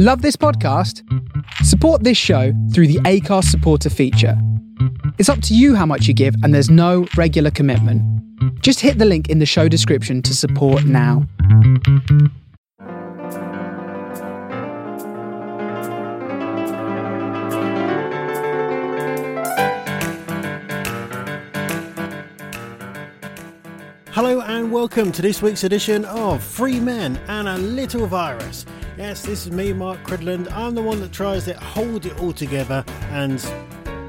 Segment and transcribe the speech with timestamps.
[0.00, 1.02] Love this podcast?
[1.64, 4.40] Support this show through the Anchor supporter feature.
[5.18, 8.00] It's up to you how much you give, and there's no regular commitment.
[8.62, 11.26] Just hit the link in the show description to support now.
[24.12, 28.64] Hello and welcome to this week's edition of Free Men and a Little Virus.
[28.98, 30.50] Yes, this is me, Mark Cridland.
[30.50, 33.40] I'm the one that tries to hold it all together and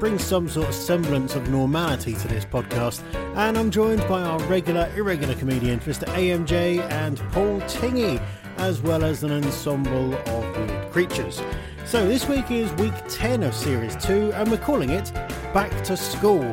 [0.00, 3.00] bring some sort of semblance of normality to this podcast.
[3.36, 6.06] And I'm joined by our regular, irregular comedians, Mr.
[6.14, 8.20] AMJ and Paul Tingy,
[8.56, 11.40] as well as an ensemble of weird creatures.
[11.86, 15.14] So this week is week 10 of series 2, and we're calling it
[15.54, 16.52] Back to School.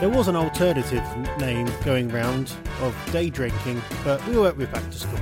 [0.00, 1.02] There was an alternative
[1.38, 2.52] name going round
[2.82, 5.20] of day drinking, but we went with Back to School.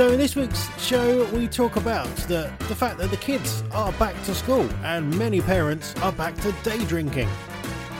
[0.00, 3.92] So in this week's show, we talk about the, the fact that the kids are
[3.92, 7.28] back to school and many parents are back to day drinking.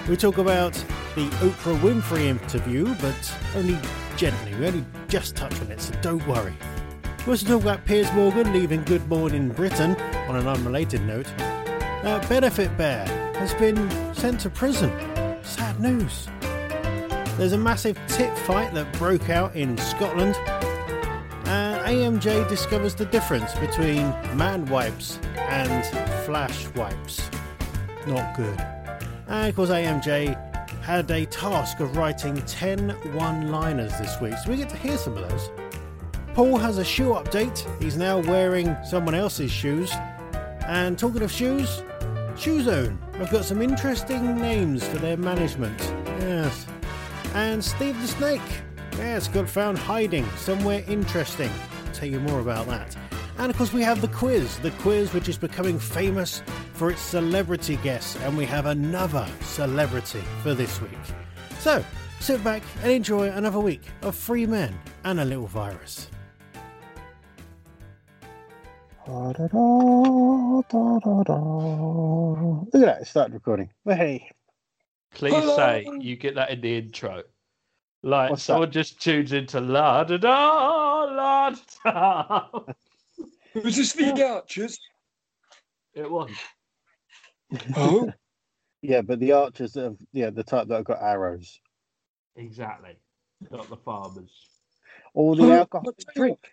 [0.09, 0.73] We talk about
[1.15, 3.79] the Oprah Winfrey interview, but only
[4.17, 4.55] gently.
[4.55, 6.55] We only just touch on it, so don't worry.
[7.27, 9.95] We also talk about Piers Morgan leaving Good Morning Britain
[10.27, 11.31] on an unrelated note.
[11.39, 14.91] Uh, Benefit Bear has been sent to prison.
[15.43, 16.29] Sad news.
[17.37, 20.35] There's a massive tit fight that broke out in Scotland.
[21.91, 25.85] AMJ discovers the difference between man wipes and
[26.25, 27.29] flash wipes.
[28.07, 28.57] Not good.
[29.27, 34.53] And of course, AMJ had a task of writing 10 one liners this week, so
[34.53, 35.51] we get to hear some of those.
[36.33, 37.59] Paul has a shoe update.
[37.83, 39.93] He's now wearing someone else's shoes.
[40.69, 41.83] And talking of shoes,
[42.37, 43.01] Shoe Zone.
[43.15, 45.81] I've got some interesting names for their management.
[46.21, 46.67] Yes.
[47.35, 48.63] And Steve the Snake.
[48.97, 51.51] Yes, got found hiding somewhere interesting.
[52.01, 52.97] I'll tell you more about that.
[53.37, 54.59] And of course, we have the quiz.
[54.61, 58.17] The quiz, which is becoming famous for its celebrity guests.
[58.23, 60.99] And we have another celebrity for this week.
[61.59, 61.85] So,
[62.19, 64.75] sit back and enjoy another week of Free Men
[65.05, 66.09] and a Little Virus.
[69.07, 69.53] Look at
[72.73, 73.69] that, it started recording.
[73.85, 74.27] Hey.
[75.13, 75.55] Please Hello.
[75.55, 77.25] say you get that in the intro.
[78.03, 82.49] Like What's someone just tunes into la da da la da.
[83.63, 84.79] Was this the Archers?
[85.95, 86.31] It was.
[87.77, 88.11] Oh,
[88.83, 91.61] Yeah, but the archers of yeah, the type that have got arrows.
[92.37, 92.97] Exactly.
[93.51, 94.49] Not the farmers.
[95.15, 96.53] All the Oh, alcohol I'll tell you drink.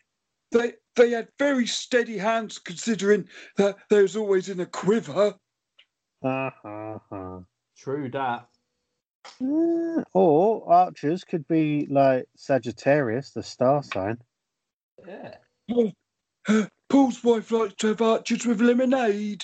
[0.52, 5.36] they they had very steady hands considering that they was always in a quiver.
[6.24, 6.52] Ha uh-huh.
[6.64, 7.40] ha ha.
[7.78, 8.50] True that.
[9.42, 14.18] Mm, Or archers could be like Sagittarius, the star sign.
[15.08, 15.36] Yeah.
[15.70, 19.44] Uh, Paul's wife likes to have archers with lemonade.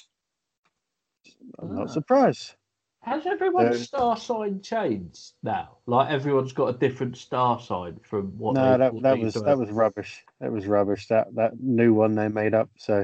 [1.60, 1.94] I'm not Ah.
[1.94, 2.56] surprised.
[3.02, 5.78] Has everyone's star sign changed now?
[5.88, 9.24] Like everyone's got a different star sign from what no, they, that what that they
[9.24, 9.60] was used that have.
[9.60, 10.24] was rubbish.
[10.40, 11.08] That was rubbish.
[11.08, 12.70] That that new one they made up.
[12.78, 13.04] So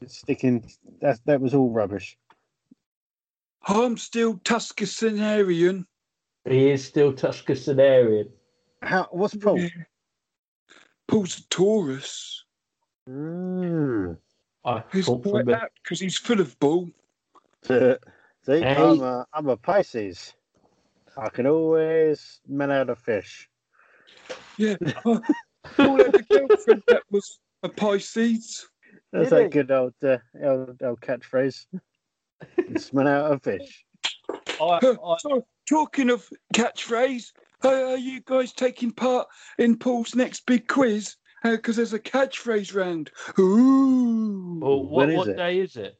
[0.00, 0.64] it's sticking.
[1.02, 2.16] That that was all rubbish.
[3.70, 5.84] I'm still Tuscasinarian.
[6.48, 8.28] He is still Tuscasinarian.
[8.82, 9.06] How?
[9.12, 9.60] What's Paul?
[11.06, 12.44] Paul's a Taurus.
[13.08, 14.16] Mm.
[14.64, 16.90] I He's thought like that because he's full of bull.
[17.68, 17.96] See,
[18.46, 18.74] Hey.
[18.76, 20.34] I'm a I'm a Pisces.
[21.16, 23.48] I can always smell out a fish.
[24.56, 24.76] Yeah.
[25.04, 28.68] Paul had a girlfriend that was a Pisces.
[29.12, 29.44] That's Really?
[29.44, 31.66] that good old uh, old, old catchphrase.
[32.78, 33.84] Smell out a fish.
[34.60, 37.32] I, I, So, talking of catchphrase,
[37.64, 41.16] uh, are you guys taking part in Paul's next big quiz?
[41.42, 43.10] Because there's a catchphrase round.
[43.38, 44.58] Ooh.
[44.60, 45.36] well, what, what it?
[45.36, 45.96] day is it?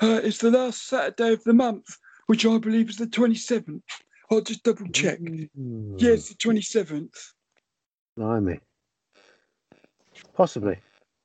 [0.00, 1.84] Uh, it's the last Saturday of the month,
[2.26, 3.82] which I believe is the 27th.
[4.30, 5.20] I'll just double check.
[5.20, 6.00] Mm.
[6.00, 7.14] Yeah, it's the 27th.
[8.16, 8.58] Blimey.
[10.34, 10.78] Possibly.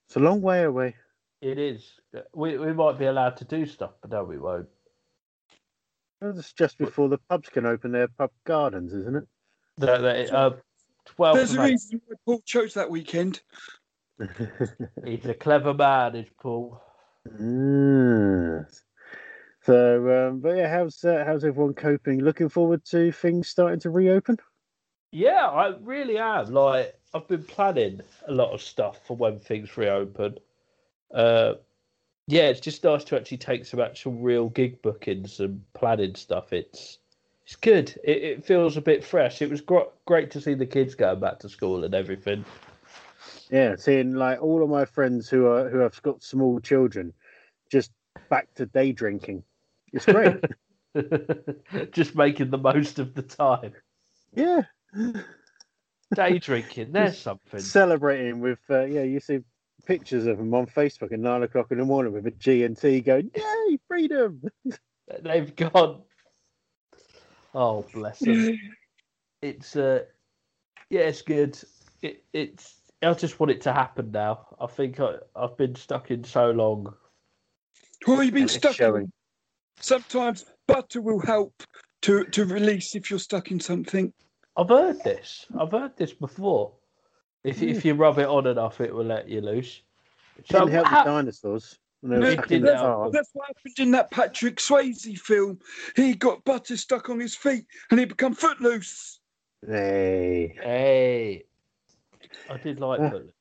[0.08, 0.96] It's a long way away.
[1.42, 1.94] It is.
[2.34, 4.68] We we might be allowed to do stuff, but no, we won't.
[6.22, 9.28] It's just before the pubs can open their pub gardens, isn't it?
[9.78, 10.50] The, the, uh,
[11.16, 11.70] 12th There's a May.
[11.72, 13.42] reason why Paul chose that weekend.
[15.06, 16.82] He's a clever man, is Paul.
[17.28, 18.66] Mm.
[19.62, 22.24] So, um, but yeah, how's uh, how's everyone coping?
[22.24, 24.38] Looking forward to things starting to reopen.
[25.12, 26.54] Yeah, I really am.
[26.54, 30.38] Like, I've been planning a lot of stuff for when things reopen.
[31.14, 31.56] Uh,
[32.28, 36.54] yeah, it's just nice to actually take some actual real gig bookings and planning stuff.
[36.54, 37.00] It's
[37.46, 37.98] it's good.
[38.04, 39.42] It, it feels a bit fresh.
[39.42, 42.44] It was gr- great to see the kids going back to school and everything.
[43.50, 47.14] Yeah, seeing like all of my friends who are who have got small children,
[47.72, 47.92] just
[48.30, 49.44] back to day drinking.
[49.94, 50.36] It's great.
[51.92, 53.74] Just making the most of the time.
[54.34, 54.64] yeah,
[56.16, 57.60] Day drinking, there's something.
[57.60, 59.04] celebrating with uh, yeah.
[59.04, 59.40] You see
[59.88, 62.78] pictures of them on Facebook at nine o'clock in the morning with a G and
[62.78, 64.42] T going, "Yay, freedom!"
[65.22, 66.02] They've gone.
[67.56, 68.60] Oh, bless them.
[69.44, 70.00] It's uh,
[70.90, 71.60] yeah, it's good.
[72.02, 72.74] It, it's.
[73.04, 74.48] I just want it to happen now.
[74.60, 76.92] I think I, I've been stuck in so long.
[78.08, 78.74] Well, you've been And stuck.
[78.76, 79.04] showing.
[79.04, 79.12] In,
[79.80, 81.54] sometimes butter will help
[82.02, 84.12] to to release if you're stuck in something.
[84.58, 85.46] I've heard this.
[85.60, 86.74] I've heard this before.
[87.44, 89.82] If if you rub it on enough, it will let you loose.
[90.46, 91.80] So Didn't help how- the dinosaurs.
[92.02, 93.04] when No, stuck didn't the help car.
[93.06, 93.12] them.
[93.14, 95.60] That's what happened in that Patrick Swayze film.
[95.96, 99.20] He got butter stuck on his feet and he become footloose.
[99.66, 101.46] Hey, Hey,
[102.50, 103.10] I did like Yeah.
[103.10, 103.34] Footloose.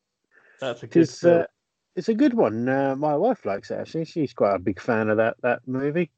[0.60, 1.42] That's a good it's film.
[1.42, 1.46] uh,
[1.96, 2.68] it's a good one.
[2.68, 4.06] Uh, my wife likes it actually.
[4.06, 6.10] She's quite a big fan of that that movie.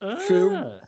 [0.00, 0.80] film.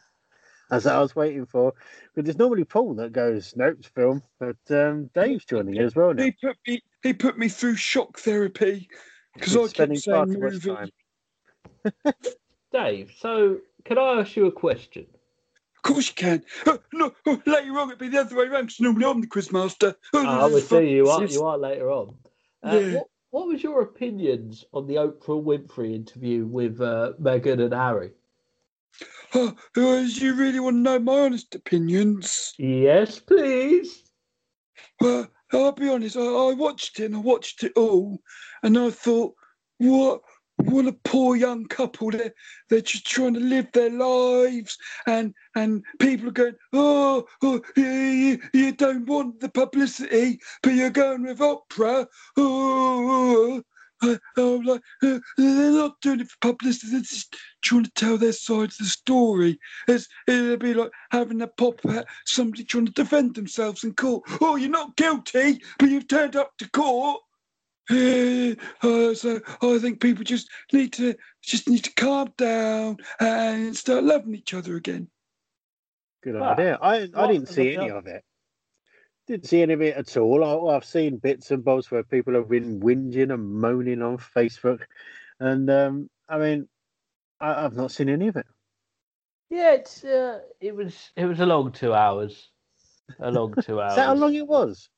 [0.72, 0.76] Ah.
[0.76, 1.74] As I was waiting for,
[2.14, 5.94] because it's normally Paul that goes, "Nope, it's film," but um, Dave's joining it as
[5.94, 6.22] well now.
[6.24, 8.88] He put me he put me through shock therapy
[9.34, 10.70] because I He's kept spending far saying movie.
[10.70, 10.90] time.
[12.72, 15.06] Dave, so can I ask you a question?
[15.76, 16.44] Of course you can.
[16.64, 19.26] Uh, no, uh, later on it'd be the other way around 'cause normally I'm the
[19.26, 19.94] quizmaster.
[20.14, 22.14] Uh, I would say you are you are later on.
[22.62, 22.92] Uh, Yeah.
[22.94, 28.12] what, what was your opinions on the Oprah Winfrey interview with uh, Meghan and Harry?
[29.34, 32.52] Uh, you really want to know my honest opinions?
[32.58, 34.05] Yes, please.
[35.00, 36.17] Well, I'll be honest.
[36.17, 38.20] I, I watched it and I watched it all,
[38.62, 39.34] and I thought,
[39.79, 40.20] what,
[40.56, 42.11] what a poor young couple.
[42.11, 42.32] They're
[42.69, 44.76] they're just trying to live their lives,
[45.06, 50.75] and and people are going, oh, oh you, you, you don't want the publicity, but
[50.75, 52.06] you're going with Oprah.
[52.37, 53.62] Oh,
[54.02, 56.93] I, I'm like, uh, they're not doing it for publicity.
[56.93, 59.58] They're just trying to tell their side of the story.
[59.88, 64.25] It's, it'd be like having a pop at somebody trying to defend themselves in court.
[64.40, 67.20] Oh, you're not guilty, but you've turned up to court.
[67.90, 74.04] Uh, so I think people just need to just need to calm down and start
[74.04, 75.08] loving each other again.
[76.22, 76.78] Good idea.
[76.81, 78.25] I I didn't see any of it.
[79.32, 80.44] Didn't see any of it at all.
[80.44, 84.82] I, I've seen bits and bobs where people have been whinging and moaning on Facebook,
[85.40, 86.69] and um, I mean,
[87.40, 88.44] I, I've not seen any of it.
[89.49, 92.50] Yeah, it's uh, it was it was a long two hours.
[93.20, 93.93] A long two hours.
[93.93, 94.90] Is that how long it was?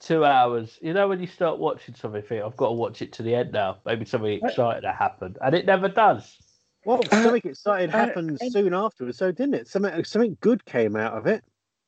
[0.00, 0.78] Two hours.
[0.80, 3.34] You know when you start watching something, think I've got to watch it to the
[3.34, 3.76] end now.
[3.84, 6.38] Maybe something exciting to happen, and it never does.
[6.86, 9.68] Well, Uh, something exciting uh, happened soon afterwards, so didn't it?
[9.68, 11.44] Something something good came out of it.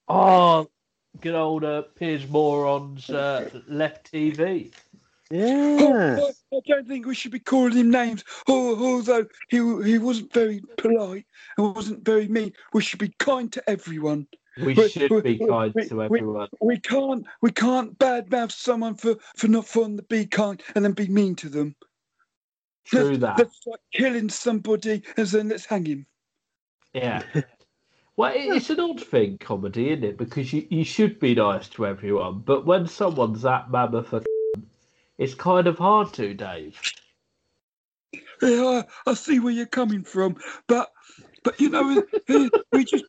[0.07, 0.69] Oh,
[1.21, 4.73] good old uh, Piers Moron's uh, left TV.
[5.31, 5.77] Yeah.
[5.81, 8.25] Oh, I, I don't think we should be calling him names.
[8.47, 11.27] Oh, although he he wasn't very polite
[11.57, 14.27] and wasn't very mean, we should be kind to everyone.
[14.59, 16.49] We We- should we- be kind we- to everyone.
[16.61, 20.93] We can't we can't badmouth someone for for not wanting to be kind and then
[20.93, 21.75] be mean to them.
[22.85, 23.39] True that.
[23.39, 26.07] That's like killing somebody and then let's hang him.
[26.93, 27.23] Yeah.
[28.17, 30.17] Well, it- it's an odd thing, comedy, isn't it?
[30.19, 34.23] Because you, you should be nice to everyone, but when someone's that mammoth, a
[35.19, 36.81] it's kind of hard to, Dave.
[38.43, 40.91] Yeah, I, I see where you're coming from, but
[41.43, 43.05] but you know we, we just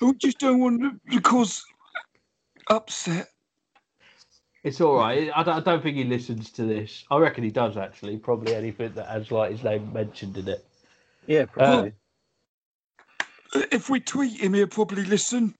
[0.00, 1.64] we just don't want to cause
[2.70, 3.28] upset.
[4.64, 5.30] It's all right.
[5.34, 7.04] I don't, I don't think he listens to this.
[7.10, 8.16] I reckon he does actually.
[8.18, 10.64] Probably anything that has like his name mentioned in it.
[11.26, 11.92] Yeah, uh, probably.
[13.54, 15.54] If we tweet him, he'll probably listen.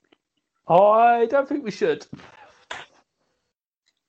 [0.68, 2.07] I don't think we should.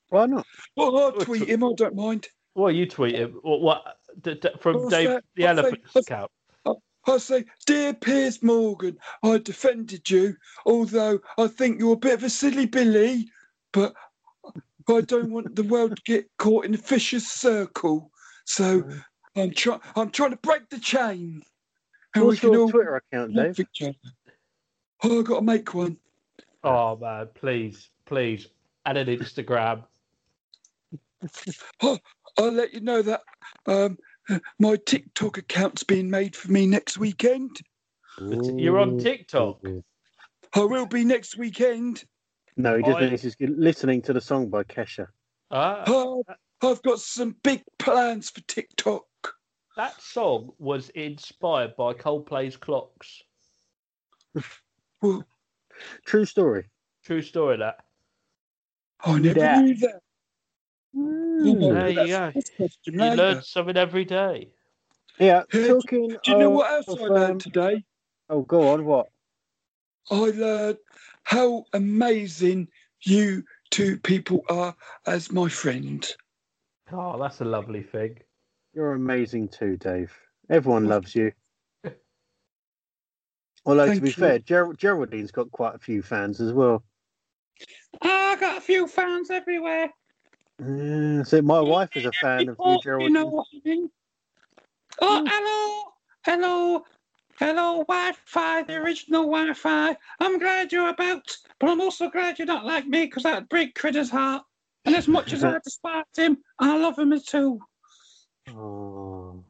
[0.09, 0.45] Why not?
[0.75, 1.63] Well, I'll tweet him.
[1.63, 2.27] I don't mind.
[2.55, 3.39] Well, you tweet him.
[3.41, 3.61] What?
[3.61, 5.23] what d- d- from What's Dave that?
[5.35, 5.63] the What's that?
[5.65, 6.31] Elephant's What's- account?
[7.07, 12.23] I say, dear Piers Morgan, I defended you, although I think you're a bit of
[12.23, 13.27] a silly Billy,
[13.71, 13.93] but
[14.87, 18.11] I don't want the world to get caught in a vicious circle.
[18.45, 18.83] So
[19.35, 19.79] I'm trying.
[19.95, 21.41] I'm trying to break the chain,
[22.15, 23.59] and What's we your all Twitter account, Dave?
[23.59, 23.93] each other.
[25.03, 25.97] Oh, I've got to make one.
[26.63, 28.47] Oh man, please, please,
[28.85, 29.83] add an Instagram.
[31.81, 31.97] oh,
[32.37, 33.21] I'll let you know that
[33.65, 33.97] um,
[34.59, 37.59] my TikTok account's being made for me next weekend.
[38.19, 39.61] You're on TikTok.
[40.53, 42.03] I will be next weekend.
[42.57, 45.07] No, he just I- means he's listening to the song by Kesha.
[45.51, 46.23] Ah, Oh,
[46.61, 49.05] I've got some big plans for TikTok.
[49.79, 53.23] That song was inspired by Coldplay's Clocks.
[56.05, 56.65] True story.
[57.05, 57.55] True story.
[57.57, 57.77] That.
[59.05, 59.61] I never Yeah.
[59.61, 60.01] knew that.
[60.91, 62.31] Well, There you go.
[62.59, 63.15] the You later.
[63.15, 64.49] learn something every day.
[65.17, 66.09] Yeah, Hey, talking.
[66.09, 67.83] Do you know of- what else I learned um, today?
[68.29, 68.83] Oh, go on.
[68.83, 69.07] What?
[70.11, 70.77] I learned
[71.23, 72.67] how amazing
[73.03, 76.05] you two people are as my friend.
[76.91, 78.19] Oh, that's a lovely thing.
[78.73, 80.15] You're amazing too, Dave.
[80.49, 81.31] Everyone loves you.
[83.65, 84.13] Although to be you.
[84.13, 86.83] fair, Ger- Geraldine's got quite a few fans as well.
[88.01, 89.89] Ah, I got a few fans everywhere.
[90.59, 93.07] Yeah, so my wife is a fan of you, Geraldine.
[93.07, 93.89] you know what I mean?
[95.01, 95.27] Oh, hmm.
[95.29, 95.83] hello,
[96.25, 96.85] hello,
[97.37, 99.95] hello, Wi-Fi, the original Wi-Fi.
[100.19, 101.25] I'm glad you're about,
[101.59, 104.43] but I'm also glad you're not like me because that'd break Critter's heart.
[104.85, 107.61] And as much as I despise him, I love him as too.
[108.55, 109.43] Oh.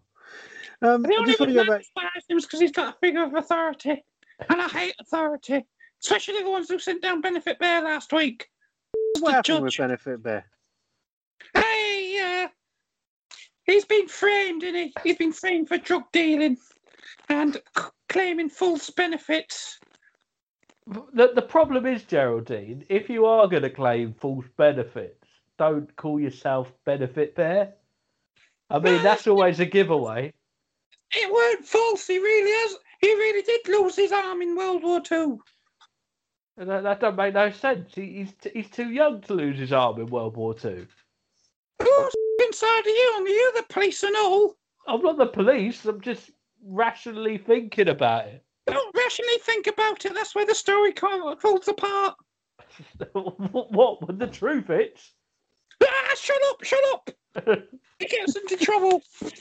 [0.82, 1.80] Um, The only just reason go I back.
[1.82, 4.04] despise him is because he's got a figure of authority,
[4.50, 5.66] and I hate authority,
[6.02, 8.48] especially the ones who sent down Benefit Bear last week.
[9.20, 9.78] What the happened with.
[9.78, 10.46] Benefit Bear?
[11.54, 12.48] Hey, uh,
[13.66, 14.94] he's been framed, is he?
[15.04, 16.58] He's been framed for drug dealing
[17.28, 19.80] and c- claiming false benefits.
[21.14, 25.28] The, the problem is, Geraldine, if you are going to claim false benefits,
[25.58, 27.74] don't call yourself Benefit Bear.
[28.70, 30.34] I mean, that's always a giveaway.
[31.16, 32.06] It weren't false.
[32.06, 32.78] He really has.
[33.02, 35.42] He really did lose his arm in World War Two.
[36.58, 37.96] That, that don't make no sense.
[37.96, 40.86] He, he's, t- he's too young to lose his arm in World War Two.
[41.82, 43.14] Who's inside of you?
[43.18, 44.56] And you, the police and all.
[44.88, 45.86] I'm not the police.
[45.86, 46.32] I'm just
[46.64, 48.44] rationally thinking about it.
[48.68, 50.14] Don't rationally think about it.
[50.14, 52.16] That's where the story falls apart.
[53.14, 55.14] what, what when the truth is?
[55.84, 56.64] Ah, shut up!
[56.64, 57.10] Shut up!
[57.36, 59.02] It gets into trouble.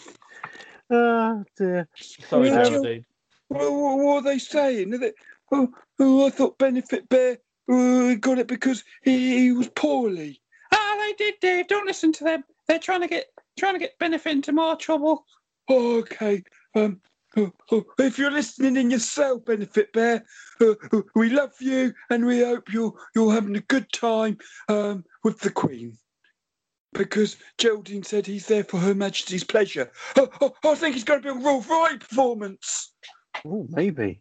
[0.91, 1.87] Oh, dear.
[1.97, 2.65] Sorry, Yeah.
[2.65, 3.05] Geraldine.
[3.49, 4.95] What, what, what are they saying?
[4.95, 5.13] Are they,
[5.53, 5.69] oh,
[6.01, 7.39] oh, I thought Benefit Bear
[7.71, 10.41] uh, got it because he, he was poorly.
[10.73, 11.67] Ah, they did, Dave.
[11.69, 12.45] Don't listen to them.
[12.67, 13.27] They're trying to get
[13.59, 15.25] trying to get Benefit into more trouble.
[15.69, 16.43] Oh, okay.
[16.75, 17.01] Um,
[17.37, 20.25] oh, oh, if you're listening in yourself, Benefit Bear,
[20.61, 20.75] uh,
[21.15, 25.51] we love you and we hope you're you're having a good time um, with the
[25.51, 25.99] Queen.
[26.93, 29.91] Because Geraldine said he's there for Her Majesty's pleasure.
[30.17, 32.93] Oh, oh, I think he's going to be a Rolls Royce performance.
[33.47, 34.21] Oh, maybe.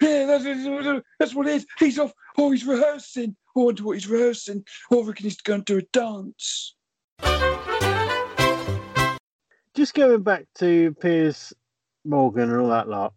[0.00, 1.66] Yeah, that's, that's- that's what it is.
[1.78, 2.12] He's off.
[2.38, 3.36] Oh, he's rehearsing.
[3.56, 4.64] I wonder what he's rehearsing.
[4.90, 6.74] Oh, I reckon he's going to do a dance.
[9.74, 11.52] Just going back to Piers
[12.04, 13.12] Morgan and all that lot.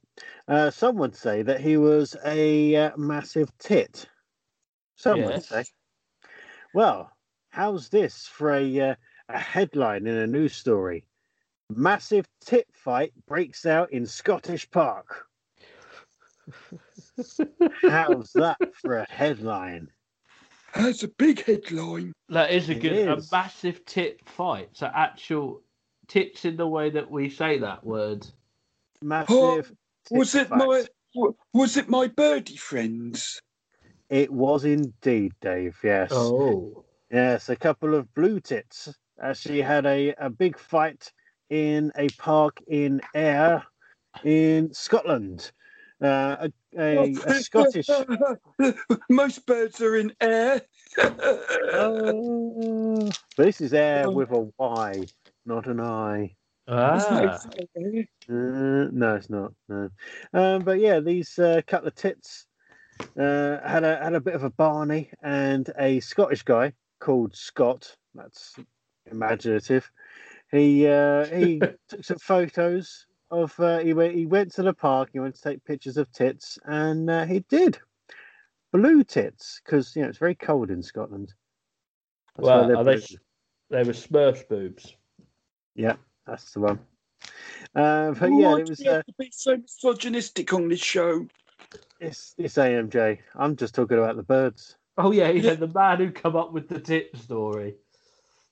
[0.47, 4.05] Uh, some would say that he was a uh, massive tit.
[4.95, 5.63] Some would say.
[6.73, 7.11] Well,
[7.51, 8.95] how's this for a uh,
[9.29, 11.05] a headline in a news story?
[11.69, 15.25] Massive tit fight breaks out in Scottish Park.
[17.83, 19.89] How's that for a headline?
[20.75, 22.13] That's a big headline.
[22.29, 23.31] That is a It good, is.
[23.31, 24.69] a massive tit fight.
[24.73, 25.61] So actual
[26.07, 28.25] tits in the way that we say that word.
[29.01, 29.71] Massive.
[30.05, 30.57] tit Was it fight.
[31.13, 33.41] my was it my birdie friends?
[34.09, 35.77] It was indeed, Dave.
[35.83, 36.11] Yes.
[36.13, 36.83] Oh.
[37.11, 38.87] Yes, a couple of blue tits
[39.21, 41.11] actually had a, a big fight
[41.49, 43.61] in a park in Ayr
[44.23, 45.51] in Scotland.
[46.01, 47.89] Uh, a, a, a Scottish.
[49.09, 50.61] Most birds are in air.
[50.97, 54.11] Oh, this is Ayr Oh.
[54.11, 55.03] with a Y,
[55.45, 56.33] not an I.
[56.69, 57.41] Ah.
[57.43, 59.51] Uh, no, it's not.
[59.67, 59.89] No.
[60.33, 62.45] Um, but yeah, these uh, couple of tits
[63.19, 67.93] uh, had a had a bit of a Barney and a Scottish guy called Scott.
[68.15, 68.55] That's
[69.11, 69.91] imaginative.
[70.51, 73.59] He uh, he took some photos of.
[73.59, 75.09] Uh, he went he went to the park.
[75.11, 77.79] He went to take pictures of tits, and uh, he did
[78.71, 81.33] blue tits because you know it's very cold in Scotland.
[82.37, 82.95] That's why Well, they're are they,
[83.69, 84.95] they were Smurf boobs.
[85.75, 86.79] Yeah, that's the one.
[87.75, 88.79] Uh, but Why yeah, it was.
[88.79, 91.27] we have Uh, to be so misogynistic on this show.
[91.99, 93.19] It's it's AMJ.
[93.35, 94.77] I'm just talking about the birds.
[94.97, 95.53] Oh yeah, yeah, Yeah.
[95.55, 97.75] the man who come up with the tit story.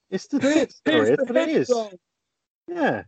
[0.10, 0.96] It's the Here- tit story.
[0.96, 1.72] here's That's the it is.
[2.68, 3.04] Yeah.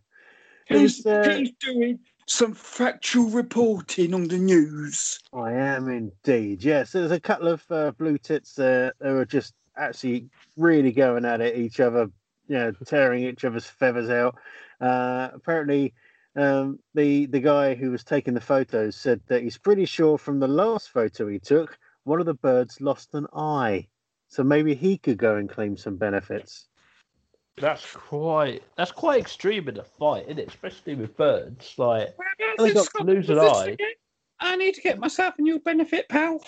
[0.70, 5.20] It He's, uh, he's doing some factual reporting on the news.
[5.34, 6.64] I am indeed.
[6.64, 8.94] Yes, there's a couple of uh, blue tits there.
[9.00, 12.10] They were just actually really going at it, each other,
[12.48, 14.38] you know, tearing each other's feathers out.
[14.80, 15.94] Uh, apparently,
[16.36, 20.40] um, the the guy who was taking the photos said that he's pretty sure from
[20.40, 23.88] the last photo he took, one of the birds lost an eye.
[24.28, 26.68] So maybe he could go and claim some benefits.
[27.58, 30.48] That's quite that's quite extreme in a fight, isn't it?
[30.48, 31.74] Especially with birds.
[31.78, 32.16] Like
[32.58, 33.72] They got to lose an eye.
[33.74, 33.88] again?
[34.40, 36.42] I need to get myself a new benefit, pal.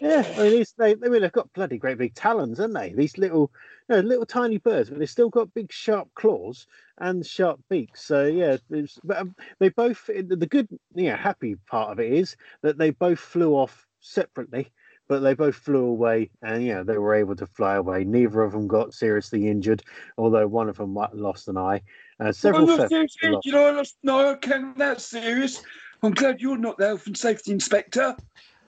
[0.00, 2.92] Yeah, I mean, these, they, I mean, they've got bloody great big talons, haven't they?
[2.92, 3.50] These little,
[3.88, 6.66] you know, little tiny birds, but they've still got big sharp claws
[6.98, 8.04] and sharp beaks.
[8.04, 10.06] So yeah, it's, but um, they both.
[10.06, 14.72] The good, you know, happy part of it is that they both flew off separately,
[15.08, 18.04] but they both flew away, and yeah, they were able to fly away.
[18.04, 19.82] Neither of them got seriously injured,
[20.18, 21.82] although one of them lost an eye.
[22.18, 23.46] Uh, several I'm not feathers serious, lost.
[23.46, 24.76] you know, I lost, no, I can't.
[24.76, 25.62] That's serious.
[26.02, 28.16] I'm glad you're not the health and safety inspector.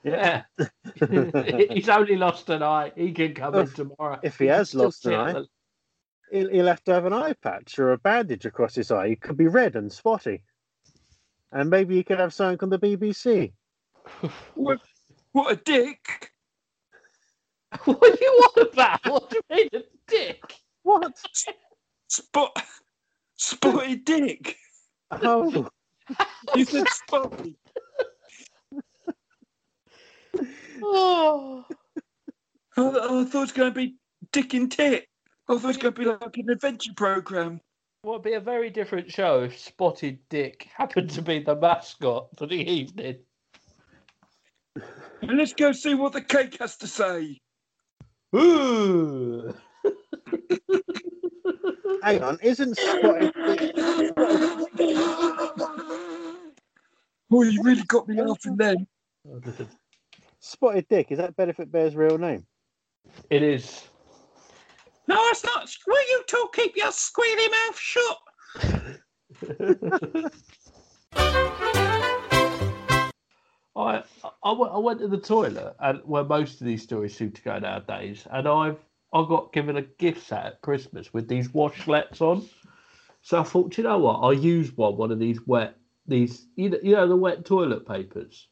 [0.04, 0.44] Yeah.
[1.70, 2.92] He's only lost an eye.
[2.96, 4.18] He can come in tomorrow.
[4.22, 5.42] if he has Still lost an eye.
[6.30, 9.08] He'll, he'll have to have an eye patch or a bandage across his eye.
[9.08, 10.42] It could be red and spotty.
[11.52, 13.52] And maybe he could have something on the BBC.
[14.54, 14.80] What,
[15.38, 16.32] what a dick!
[17.84, 19.00] What do you want about?
[19.04, 20.42] What do you mean a dick?
[20.82, 21.16] What?
[22.08, 22.62] Spot,
[23.36, 24.56] spotted dick.
[25.12, 25.68] Oh,
[26.56, 27.56] You said spotty.
[30.82, 31.64] Oh.
[32.76, 33.96] I, I thought it was going to be
[34.32, 35.06] Dick and Tit.
[35.48, 37.60] I thought it was going to be like an adventure program.
[38.04, 42.46] Would be a very different show if Spotted Dick happened to be the mascot for
[42.46, 43.18] the evening.
[45.22, 47.40] And let's go see what the cake has to say.
[48.36, 49.54] Ooh.
[52.02, 52.38] hang on.
[52.42, 53.32] Isn't spotted?
[57.30, 58.86] Oh, you really got me laughing then.
[60.40, 61.08] Spotted dick?
[61.10, 62.46] Is that Benefit Bear's real name?
[63.30, 63.86] It is.
[65.06, 65.68] No, it's not.
[65.86, 68.18] Will you two keep your squealy mouth shut?
[73.78, 74.02] I,
[74.42, 77.42] I, went, I went to the toilet, and where most of these stories seem to
[77.42, 78.78] go nowadays, and I've
[79.12, 82.46] I got given a gift set at Christmas with these washlets on.
[83.22, 84.20] So I thought, you know what?
[84.20, 87.86] I'll use one one of these wet these you know, you know the wet toilet
[87.86, 88.48] papers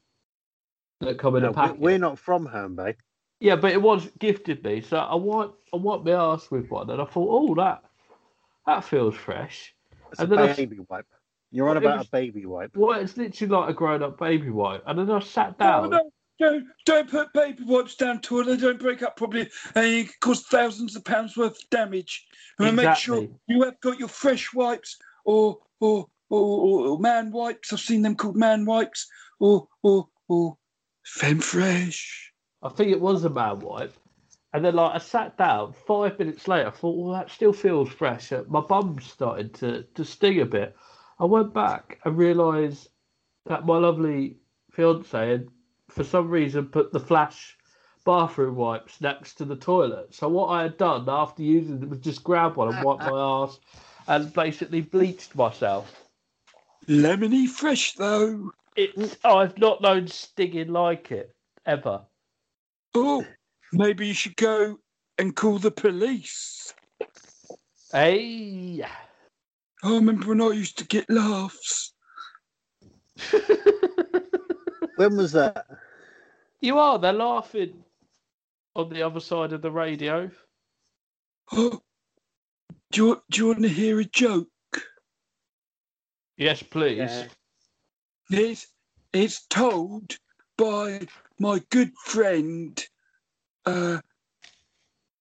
[1.00, 1.78] that come in No, a packet.
[1.78, 2.94] we're not from Herne.
[3.40, 6.88] Yeah, but it was gifted me, so I want I want my ass with one,
[6.90, 7.82] and I thought, oh, that
[8.66, 9.74] that feels fresh.
[10.10, 11.06] It's And a then I- wipe.
[11.50, 12.76] You're on about was- a baby wipe.
[12.76, 15.90] Well, it's literally like a grown up baby wipe, and then I sat No, down.
[15.90, 18.60] no, don't, don't put baby wipes down toilet.
[18.60, 19.48] Don't break up properly.
[19.74, 22.26] And it could cause thousands of pounds worth of damage.
[22.58, 27.30] And make sure you have got your fresh wipes or or, or or or man
[27.30, 27.72] wipes.
[27.72, 29.06] I've seen them called man wipes
[29.40, 30.56] or or or
[31.20, 32.04] Femfresh.
[32.62, 33.94] I think it was a man wipe.
[34.52, 35.74] And then, like, I sat down.
[35.86, 38.32] Five minutes later, I thought, well, that still feels fresh.
[38.32, 40.74] Uh, My bum started to, to sting a bit.
[41.18, 42.88] I went back and realised
[43.46, 44.36] that my lovely
[44.70, 45.48] fiance had,
[45.88, 47.56] for some reason, put the flash
[48.04, 50.14] bathroom wipes next to the toilet.
[50.14, 53.08] So what I had done after using them was just grab one and wipe my
[53.44, 53.58] ass
[54.06, 56.06] and basically bleached myself.
[56.88, 58.52] Lemony fresh though.
[58.76, 62.02] It, I've not known stinging like it ever.
[62.94, 63.24] Oh,
[63.72, 64.78] maybe you should go
[65.18, 66.74] and call the police.
[67.90, 68.84] Hey.
[69.82, 71.92] I remember when I used to get laughs.
[74.96, 75.66] When was that?
[76.60, 76.98] You are.
[76.98, 77.84] They're laughing
[78.74, 80.30] on the other side of the radio.
[81.52, 81.80] Oh,
[82.92, 84.48] do you, do you want to hear a joke?
[86.38, 86.96] Yes, please.
[86.96, 87.26] Yeah.
[88.30, 88.66] It's,
[89.12, 90.16] it's told
[90.56, 91.06] by
[91.38, 92.82] my good friend
[93.66, 93.98] uh,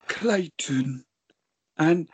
[0.07, 1.03] Clayton.
[1.77, 2.07] And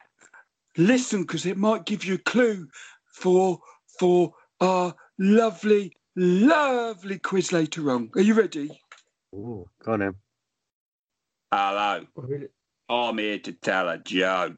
[0.78, 2.68] listen, because it might give you a clue
[3.14, 3.60] for
[4.00, 8.10] for our lovely, lovely quiz later on.
[8.16, 8.70] Are you ready?
[9.36, 10.16] Oh, go on then.
[11.52, 12.06] Hello,
[12.90, 14.58] I'm here to tell a joke.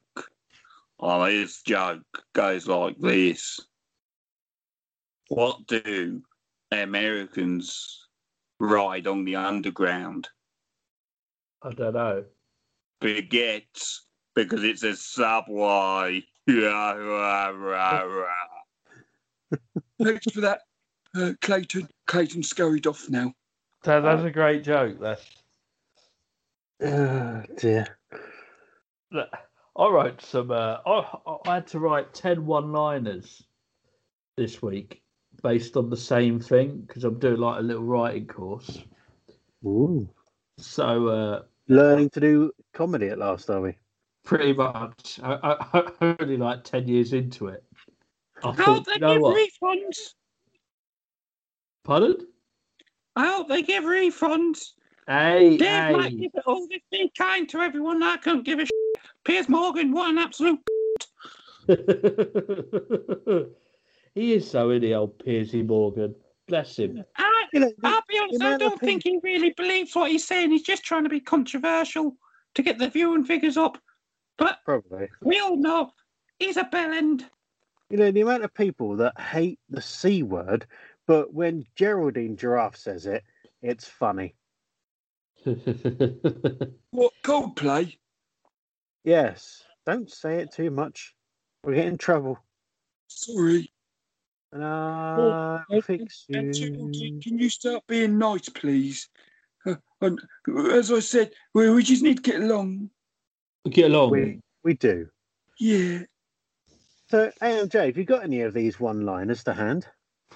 [1.00, 3.60] Oh, this joke goes like this.
[5.30, 6.22] What do
[6.72, 8.08] Americans
[8.60, 10.30] ride on the underground?
[11.64, 12.26] I don't know.
[13.02, 14.02] Baguettes,
[14.36, 16.24] because it's a subway.
[20.04, 20.62] Thanks for that,
[21.16, 21.88] uh, Clayton.
[22.08, 23.34] Clayton scurried off now.
[23.84, 25.00] That, that's a great joke.
[25.00, 25.26] That's.
[26.82, 27.98] Oh dear.
[29.12, 29.30] Look,
[29.78, 30.52] I wrote some.
[30.52, 33.44] Uh, I, I had to write 10 one liners
[34.36, 35.02] this week
[35.44, 38.80] based on the same thing because I'm doing like a little writing course.
[39.66, 40.10] Ooh.
[40.58, 43.76] So, uh, Learning to do comedy at last, are we?
[44.24, 47.64] Pretty much, I, I, I'm only like 10 years into it.
[48.44, 49.38] I I thought, hope they you know give what?
[49.38, 49.98] refunds.
[51.84, 52.16] Pardon?
[53.16, 54.72] I hope they give refunds.
[55.08, 56.18] Hey, Dave might hey.
[56.18, 56.68] give it all.
[56.72, 58.02] Just be kind to everyone.
[58.02, 58.72] I couldn't give a shit.
[59.26, 60.60] Piers Morgan, what an absolute.
[64.16, 66.16] he is so in the old Piercy Morgan.
[66.48, 67.04] Bless him.
[67.18, 70.26] I, you know, the- I'll be honest, I don't think he really believes what he's
[70.28, 70.52] saying.
[70.52, 72.16] He's just trying to be controversial
[72.56, 73.78] to get the viewing figures up.
[74.44, 75.08] But Probably.
[75.22, 75.94] we all know
[76.38, 77.24] he's a bellend.
[77.90, 80.66] You know, the amount of people that hate the C word,
[81.08, 83.24] but when Geraldine Giraffe says it,
[83.62, 84.36] it's funny.
[85.46, 87.96] what Coldplay?
[89.06, 89.64] Yes.
[89.86, 91.16] Don't say it too much.
[91.64, 92.38] We'll get in trouble.
[93.08, 93.72] Sorry.
[94.52, 96.52] And I'll Oh, fix you.
[97.24, 99.08] Can you start being nice, please?
[99.66, 100.20] Uh, and
[100.74, 102.90] as I said, we, we just need to get along.
[103.70, 104.12] Get along.
[104.12, 105.08] We, we do.
[105.60, 106.00] Yeah.
[107.10, 109.88] So, AMJ, have you got any of these one liners to hand?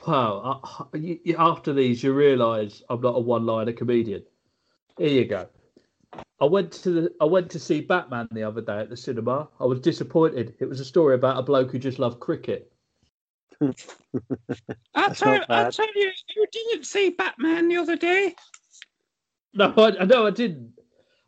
[0.08, 0.62] Wow.
[0.94, 4.24] I- you- you- After these, you realise I'm not a one-liner comedian.
[4.98, 5.48] Here you go.
[6.40, 9.50] I went to the I went to see Batman the other day at the cinema.
[9.60, 10.56] I was disappointed.
[10.60, 12.72] It was a story about a bloke who just loved cricket.
[13.60, 13.74] I
[14.96, 15.74] That's tell, I bad.
[15.74, 18.36] tell you, you didn't see Batman the other day.
[19.54, 20.74] No, I no, I didn't.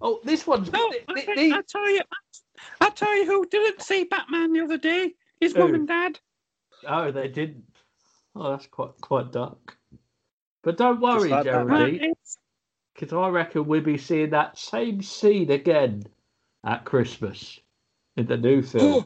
[0.02, 2.02] Oh, this one's No, th- I, th- tell- I tell you,
[2.82, 5.14] I tell you who didn't see Batman the other day.
[5.40, 5.60] His Who?
[5.60, 6.20] mum and dad.
[6.88, 7.66] Oh, they didn't.
[8.36, 9.78] Oh, that's quite quite dark.
[10.64, 12.14] But don't worry, like that, Geraldine,
[12.94, 16.04] because I reckon we'll be seeing that same scene again
[16.66, 17.60] at Christmas
[18.18, 19.06] in the new film.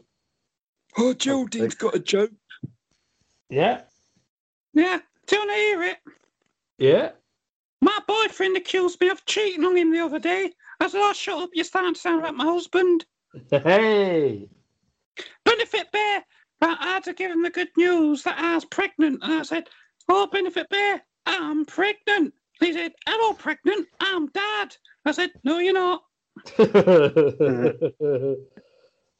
[0.98, 2.32] oh Geraldine's got a joke.
[3.50, 3.82] Yeah,
[4.72, 5.98] Yeah, do you want to hear it?
[6.78, 7.10] yeah.
[7.80, 10.52] My boyfriend accused me of cheating on him the other day.
[10.84, 13.06] I said, oh, shut up, you're starting to sound like my husband.
[13.50, 14.50] Hey,
[15.42, 16.22] Benefit Bear,
[16.60, 19.20] I had to give him the good news that I was pregnant.
[19.22, 19.70] And I said,
[20.10, 22.34] oh, Benefit Bear, I'm pregnant.
[22.60, 24.76] He said, "Am hello, pregnant, I'm dad.
[25.06, 26.02] I said, no, you're not.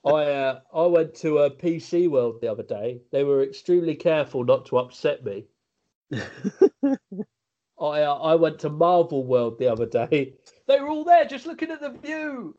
[0.07, 3.00] I uh, I went to a PC World the other day.
[3.11, 5.46] They were extremely careful not to upset me.
[7.81, 10.35] I uh, I went to Marvel World the other day.
[10.67, 12.57] They were all there just looking at the view.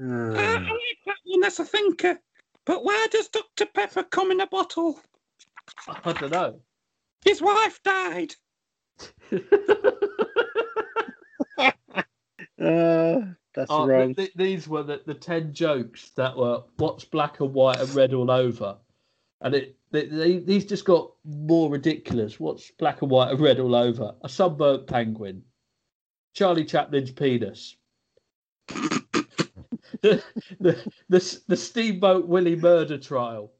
[0.00, 2.18] I, I like that one, that's a thinker.
[2.66, 3.66] But where does Dr.
[3.66, 4.98] Pepper come in a bottle?
[6.04, 6.60] I don't know.
[7.24, 8.34] His wife died.
[12.60, 13.20] Uh,
[13.54, 14.14] that's Oh, wrong.
[14.14, 17.94] th- th- these were the, the 10 jokes that were what's black and white and
[17.94, 18.76] red all over.
[19.40, 22.38] And it they, they, these just got more ridiculous.
[22.38, 24.14] What's black and white and red all over?
[24.22, 25.42] A sunburnt penguin.
[26.32, 27.76] Charlie Chaplin's penis.
[28.68, 30.22] the,
[30.60, 33.52] the, the, the Steamboat Willie murder trial.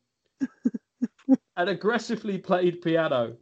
[1.56, 3.36] An aggressively played piano.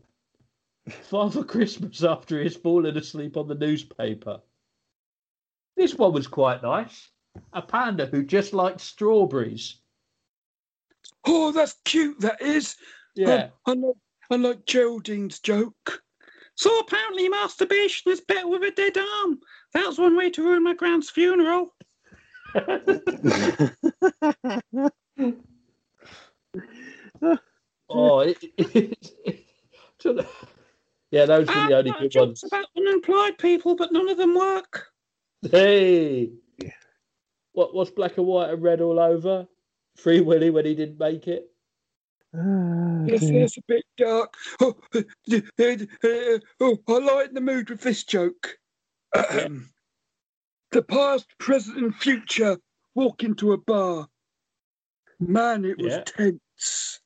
[0.88, 4.40] Father Christmas after he's fallen asleep on the newspaper.
[5.77, 7.11] This one was quite nice.
[7.53, 9.81] A panda who just liked strawberries.
[11.27, 12.77] Oh, that's cute, that is.
[13.14, 13.51] Yeah.
[13.66, 13.94] Um, I, like,
[14.31, 16.03] I like Geraldine's joke.
[16.55, 19.38] So apparently masturbation is better with a dead arm.
[19.75, 21.73] That's one way to ruin my grand's funeral.
[27.88, 29.44] oh, it, it, it-
[31.11, 32.44] yeah, those were the ah, only good jokes ones.
[32.44, 34.87] about unemployed people, but none of them work.
[35.51, 36.71] Hey, Yeah.
[37.53, 39.47] what what's black and white and red all over?
[39.98, 41.50] Free Willy when he didn't make it.
[42.34, 43.40] Ah, Yes, dear.
[43.40, 44.34] that's a bit dark.
[44.61, 48.56] Oh, uh, uh, uh, oh, I lighten the mood with this joke.
[49.14, 49.70] Ahem.
[50.70, 52.58] The past, present, and future
[52.94, 54.06] walk into a bar.
[55.18, 56.02] Man, it was Yeah.
[56.04, 57.00] tense.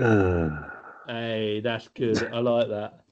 [0.00, 0.72] Ah.
[1.06, 2.22] Hey, that's good.
[2.32, 3.04] I like that.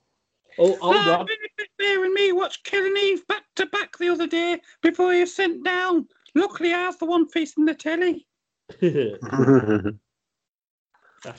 [0.58, 1.26] Oh, hold on.
[1.26, 5.20] Benefit Bear and me watched Killing Eve back to back the other day before he
[5.20, 6.08] was sent down.
[6.34, 8.26] Luckily, I was the one facing the telly.
[8.80, 8.86] that's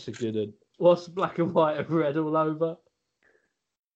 [0.08, 0.54] a good one.
[0.78, 2.78] What's black and white and red all over?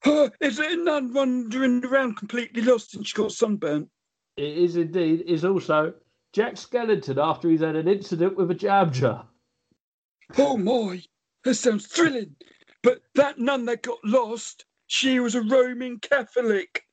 [0.05, 3.89] Oh, is it a nun wandering around completely lost and she got sunburnt?
[4.37, 5.23] It is indeed.
[5.27, 5.93] Is also
[6.33, 9.27] Jack Skellington after he's had an incident with a jam jar.
[10.37, 11.01] Oh my,
[11.43, 12.35] that sounds thrilling.
[12.81, 16.83] But that nun that got lost, she was a Roman Catholic.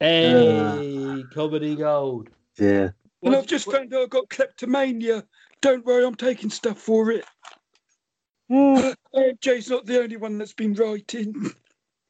[0.00, 2.30] Hey, comedy gold.
[2.58, 2.88] yeah.
[3.22, 5.24] And I've just what- found out I've got kleptomania.
[5.62, 7.24] Don't worry, I'm taking stuff for it.
[8.52, 8.94] Yeah.
[9.14, 11.52] AMJ's not the only one that's been writing.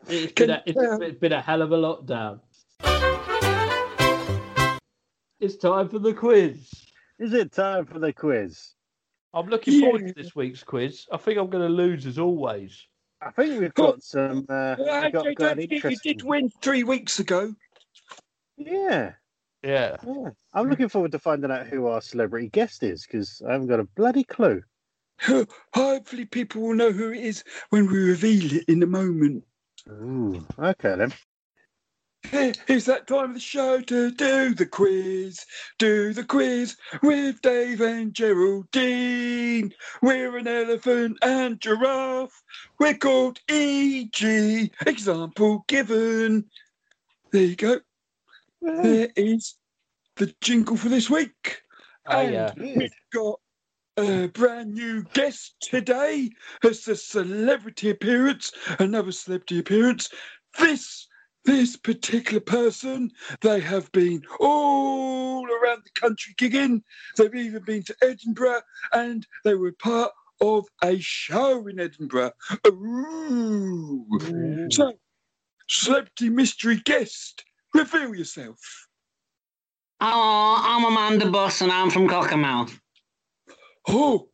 [0.09, 1.13] It's Can been, a, you it's tell?
[1.21, 2.41] been a hell of a lockdown.
[5.39, 6.73] It's time for the quiz.
[7.19, 8.71] Is it time for the quiz?
[9.35, 11.07] I'm looking forward to this week's quiz.
[11.13, 12.87] I think I'm going to lose as always.
[13.21, 14.47] I think we've got some.
[14.49, 17.55] Uh, we've got, AMJ, got don't an forget you did win three weeks ago.
[18.57, 19.13] Yeah,
[19.63, 19.97] Yeah.
[20.07, 20.31] yeah.
[20.55, 23.81] I'm looking forward to finding out who our celebrity guest is because I haven't got
[23.81, 24.63] a bloody clue.
[25.75, 29.45] Hopefully, people will know who it is when we reveal it in a moment.
[29.89, 31.13] Ooh, okay then.
[32.31, 35.45] Here- It's that time of the show to do the quiz.
[35.79, 39.73] Do the quiz with Dave and Geraldine.
[40.03, 42.43] We're an elephant and giraffe.
[42.79, 44.71] We're called E.G.
[44.87, 46.45] Example given.
[47.33, 47.81] There you go.
[48.63, 49.55] There is
[50.17, 51.63] the jingle for this week.
[52.07, 52.53] Oh, and yeah.
[52.57, 53.41] we've got
[53.99, 56.31] a brand new guest today.
[56.63, 60.09] It's a celebrity appearance, another celebrity appearance.
[60.59, 61.07] This
[61.45, 66.83] this particular person, they have been all around the country gigging.
[67.17, 68.61] They've even been to Edinburgh
[68.93, 72.33] and they were part of a show in Edinburgh.
[72.67, 74.07] Ooh.
[74.71, 74.93] So,
[75.69, 77.45] celebrity mystery guest,
[77.75, 78.59] reveal yourself.
[80.01, 82.79] Oh, I'm Amanda Buss and I'm from Cockermouth.
[83.89, 84.29] Oh,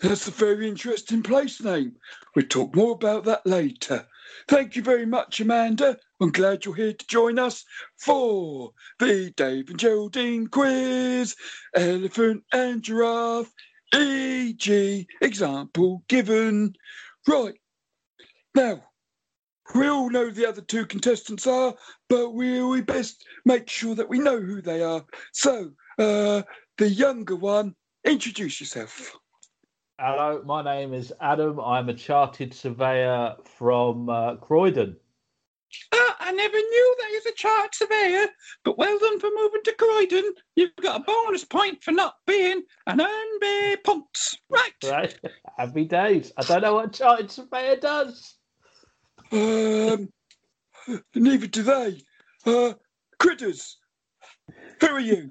[0.00, 1.96] that's a very interesting place name.
[2.34, 4.06] We'll talk more about that later.
[4.48, 5.98] Thank you very much, Amanda.
[6.20, 7.64] I'm glad you're here to join us
[7.98, 11.34] for the Dave and Geraldine quiz.
[11.74, 13.52] Elephant and giraffe,
[13.94, 16.74] e.g., example given.
[17.26, 17.58] Right.
[18.54, 18.84] Now,
[19.74, 21.74] we all know the other two contestants are,
[22.08, 25.04] but we, we best make sure that we know who they are.
[25.32, 26.42] So, uh,
[26.78, 29.16] the younger one, introduce yourself.
[29.98, 31.60] Hello, my name is Adam.
[31.60, 34.96] I'm a chartered surveyor from uh, Croydon.
[35.92, 38.26] Ah, I never knew that he's a chartered surveyor,
[38.64, 40.34] but well done for moving to Croydon.
[40.56, 44.38] You've got a bonus point for not being an unbe punts.
[44.48, 44.72] Right.
[44.84, 45.14] Right?
[45.58, 46.32] Happy days.
[46.36, 48.36] I don't know what a chartered surveyor does.
[49.32, 50.08] Um,
[51.14, 52.02] neither do they.
[52.44, 52.74] Uh,
[53.18, 53.78] critters,
[54.80, 55.30] who are you?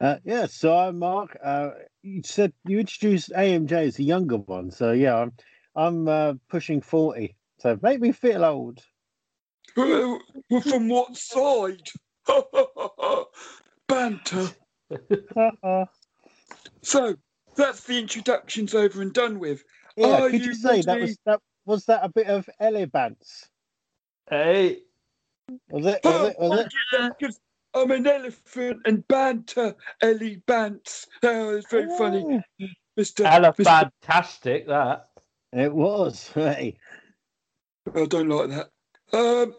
[0.00, 1.36] Uh, yeah, so I'm Mark.
[1.42, 1.70] Uh,
[2.02, 5.32] you said you introduced AMJ as the younger one, so yeah, I'm
[5.74, 8.80] I'm uh, pushing forty, so make me feel old.
[9.76, 10.18] Uh,
[10.50, 11.88] well, from what side?
[13.88, 14.50] Banter.
[16.82, 17.16] So
[17.56, 19.64] that's the introductions over and done with.
[20.02, 23.48] Are could you you say that was that was that a bit of elebants?
[24.28, 24.78] Hey,
[25.70, 26.00] Was it?
[26.04, 26.36] Was it?
[26.38, 26.66] Was
[27.20, 27.36] it?
[27.74, 31.06] I'm an elephant and banter, Ellie Bants.
[31.24, 33.26] Oh, it's very funny, Oh, Mister.
[33.26, 33.64] hella Mr.
[33.64, 35.08] fantastic that.
[35.52, 36.30] It was.
[36.34, 36.78] Hey.
[37.94, 38.70] I don't like that.
[39.12, 39.54] Um,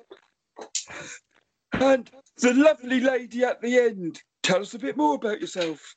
[1.74, 4.22] and the lovely lady at the end.
[4.42, 5.96] Tell us a bit more about yourself.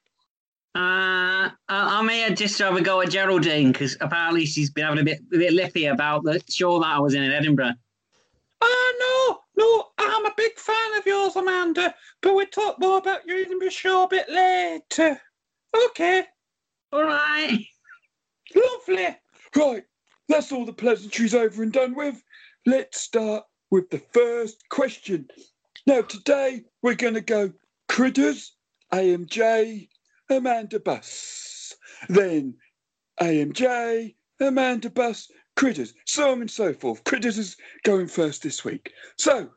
[0.78, 4.84] Uh, I- I'm here just to have a go at Geraldine because apparently she's been
[4.84, 7.72] having a bit, a bit lippy about the show that I was in in Edinburgh.
[8.62, 13.26] Ah, no, no, I'm a big fan of yours, Amanda, but we'll talk more about
[13.26, 15.20] your Edinburgh show a bit later.
[15.86, 16.24] Okay,
[16.92, 17.58] All right.
[18.54, 19.16] lovely.
[19.56, 19.82] Right,
[20.28, 22.22] that's all the pleasantries over and done with.
[22.66, 25.26] Let's start with the first question.
[25.88, 27.52] Now, today we're going to go
[27.88, 28.54] critters,
[28.92, 29.88] AMJ,
[30.30, 31.74] Amanda Bus.
[32.08, 32.54] Then
[33.20, 37.02] AMJ, Amanda Bus, critters, so on and so forth.
[37.04, 38.92] Critters is going first this week.
[39.16, 39.50] So,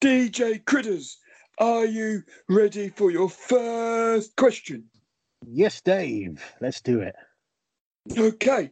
[0.00, 1.18] DJ Critters,
[1.58, 4.84] are you ready for your first question?
[5.46, 6.42] Yes, Dave.
[6.60, 7.14] Let's do it.
[8.16, 8.70] Okay.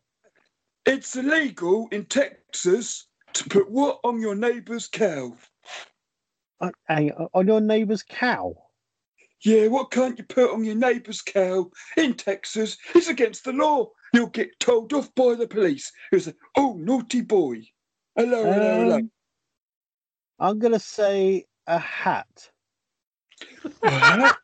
[0.86, 5.34] It's illegal in Texas to put what on your neighbour's cow?
[6.60, 8.54] Uh, on, on your neighbour's cow.
[9.44, 12.78] Yeah, what can't you put on your neighbour's cow in Texas?
[12.94, 13.90] It's against the law.
[14.14, 15.92] You'll get told off by the police.
[16.12, 17.62] It's a, oh, naughty boy.
[18.16, 18.96] Hello, hello, hello.
[18.96, 19.10] Um,
[20.40, 22.50] I'm gonna say a hat.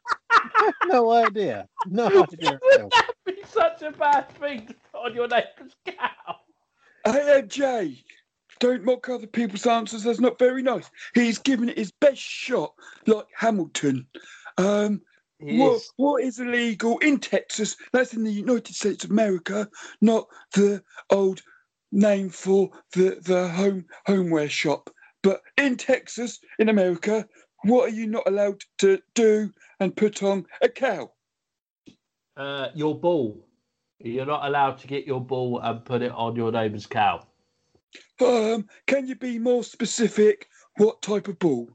[0.86, 1.68] No idea.
[1.86, 2.58] No idea.
[2.72, 2.88] at all.
[2.88, 6.36] That'd be such a bad thing to put on your neighbour's cow.
[7.04, 8.02] Hey, AMJ,
[8.58, 10.02] don't mock other people's answers.
[10.02, 10.90] That's not very nice.
[11.14, 12.74] He's given it his best shot,
[13.06, 14.06] like Hamilton.
[14.60, 15.00] Um,
[15.40, 17.76] what, what is illegal in Texas?
[17.92, 19.68] That's in the United States of America,
[20.00, 21.40] not the old
[21.92, 24.90] name for the, the home homeware shop.
[25.22, 27.26] But in Texas, in America,
[27.64, 31.10] what are you not allowed to do and put on a cow?
[32.36, 33.46] Uh, your ball.
[33.98, 37.26] You're not allowed to get your ball and put it on your neighbour's cow.
[38.20, 40.48] Um, can you be more specific?
[40.76, 41.70] What type of ball?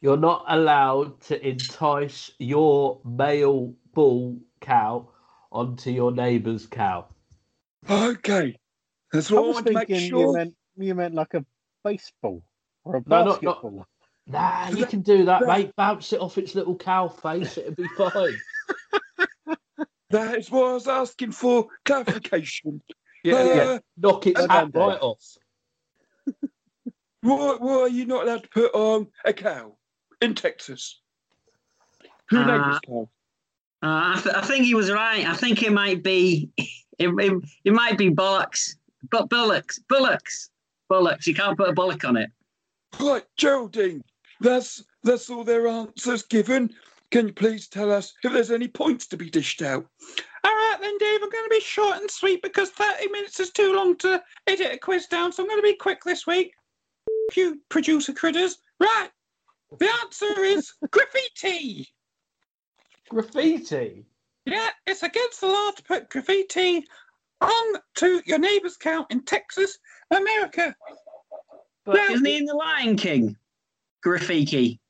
[0.00, 5.08] You're not allowed to entice your male bull cow
[5.52, 7.06] onto your neighbour's cow.
[7.88, 8.56] Okay,
[9.12, 11.44] that's what I, was want to make thinking you meant you meant like a
[11.84, 12.42] baseball
[12.84, 13.86] or a No, not- not- basketball.
[14.26, 15.76] Nah, you can do that, that- mate.
[15.76, 17.58] Bounce it off its little cow face.
[17.58, 18.40] It'll be fine.
[20.10, 22.82] That is what I was asking for clarification.
[23.22, 23.62] Yeah, yeah.
[23.62, 25.24] Uh, Knock its Well hat right off.
[27.22, 29.76] Why, why are you not allowed to put on a cow
[30.20, 31.00] in Texas?
[32.30, 33.08] Who Uh, named this cow?
[33.82, 35.26] Uh, I, th- I think he was right.
[35.26, 38.76] I think it might be, it, it, it might be bullocks,
[39.10, 40.50] but bullocks, bullocks,
[40.88, 41.26] bullocks.
[41.26, 42.30] You can't put a bullock on it.
[43.00, 44.02] Right, Geraldine.
[44.40, 46.74] That's that's all their answers given.
[47.10, 49.86] Can you please tell us if there's any points to be dished out?
[50.44, 51.20] All right then, Dave.
[51.22, 54.72] I'm going to be short and sweet because 30 minutes is too long to edit
[54.74, 56.52] a quiz down, so I'm going to be quick this week.
[57.34, 58.58] You producer critters.
[58.78, 59.08] Right.
[59.78, 61.86] The answer is graffiti.
[63.08, 64.04] Graffiti.
[64.46, 66.84] Yeah, it's against the law to put graffiti
[67.40, 69.78] on to your neighbour's cow in Texas,
[70.10, 70.74] America.
[71.84, 73.36] But Now- Isn't he in The Lion King?
[74.02, 74.80] Graffiti.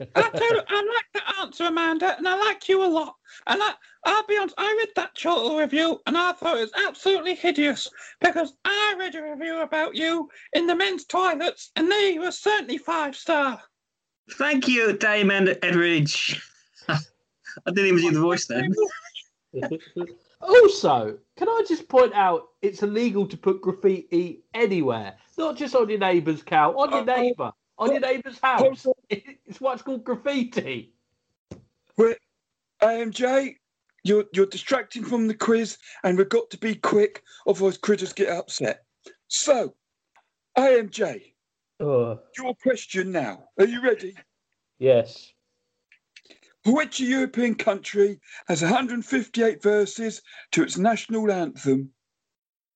[0.00, 3.14] I tell you, I like that answer, Amanda, and I like you a lot.
[3.46, 3.72] And I,
[4.04, 7.88] I'll be honest, I read that short review and I thought it was absolutely hideous
[8.20, 12.78] because I read a review about you in the men's toilets and they were certainly
[12.78, 13.62] five star.
[14.30, 16.40] Thank you, Diamond Edridge.
[16.88, 16.98] I
[17.66, 18.74] didn't even do the voice then.
[20.40, 25.88] also, can I just point out it's illegal to put graffiti anywhere, not just on
[25.88, 28.86] your neighbour's cow, on your neighbour, on your neighbour's house.
[29.44, 30.94] It's what's called graffiti.
[32.82, 33.56] AMJ,
[34.02, 38.28] you're you're distracting from the quiz, and we've got to be quick, otherwise critters get
[38.28, 38.84] upset.
[39.28, 39.74] So,
[40.56, 41.31] AMJ,
[41.82, 43.44] Your question now.
[43.58, 44.14] Are you ready?
[44.78, 45.32] yes.
[46.64, 51.90] Which European country has 158 verses to its national anthem?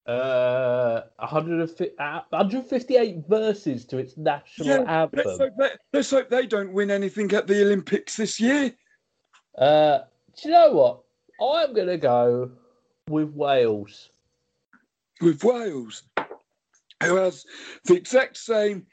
[0.07, 5.39] Uh, 150, uh, 158 verses to its national Let's anthem.
[5.39, 8.75] hope, they, let's hope they don't win anything at the Olympics this year.
[9.57, 9.99] Uh,
[10.37, 11.03] do you know what?
[11.41, 12.51] I'm going to go
[13.09, 14.11] with Wales.
[15.21, 16.03] with Wales,
[17.05, 17.45] who has
[17.85, 18.85] the exact same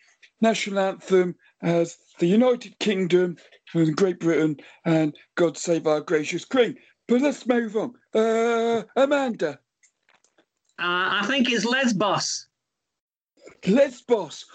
[0.44, 3.38] national anthem as the United Kingdom
[3.74, 6.78] and Great Britain and God Save Our Gracious Queen.
[7.08, 7.94] But let's move on.
[8.14, 9.58] Uh, Amanda,
[10.80, 12.48] Uh, I think it's Lesbos.
[13.68, 14.46] Lesbos.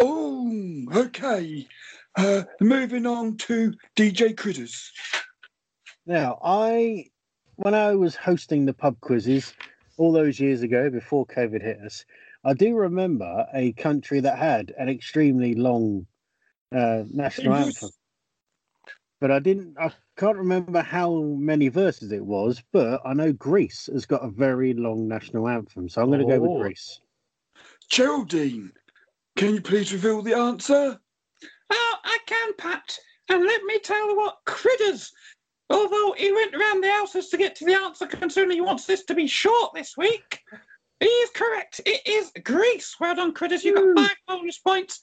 [0.00, 1.66] Oh, okay.
[2.16, 4.90] Uh, moving on to DJ Critters.
[6.06, 7.06] Now, I,
[7.56, 9.54] when I was hosting the pub quizzes
[9.98, 12.04] all those years ago before COVID hit us,
[12.48, 16.06] I do remember a country that had an extremely long
[16.74, 17.66] uh, national Yes.
[17.66, 17.90] anthem.
[19.20, 23.90] But I didn't, I can't remember how many verses it was, but I know Greece
[23.92, 25.90] has got a very long national anthem.
[25.90, 26.40] So I'm going to go Oh.
[26.40, 27.00] with Greece.
[27.90, 28.72] Geraldine,
[29.36, 30.98] can you please reveal the answer?
[31.68, 32.98] Oh, I can, Pat.
[33.28, 35.12] And let me tell you what, Critters,
[35.68, 39.04] although he went around the houses to get to the answer considering he wants this
[39.04, 40.40] to be short this week,
[41.00, 41.80] he is correct.
[41.86, 42.96] It is Greece.
[42.98, 43.64] Well done, Critters.
[43.64, 43.94] You got hmm.
[43.96, 45.00] five bonus points.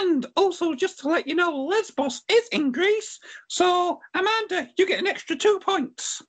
[0.00, 3.18] And also, just to let you know, Lesbos is in Greece.
[3.48, 6.22] So, Amanda, you get an extra two points.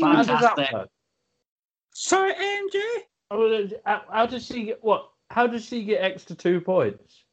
[0.00, 0.88] How does Fantastic.
[1.92, 2.80] Sorry, AMJ?
[3.32, 5.10] Oh, How how does she get what?
[5.30, 7.24] How does she get extra two points?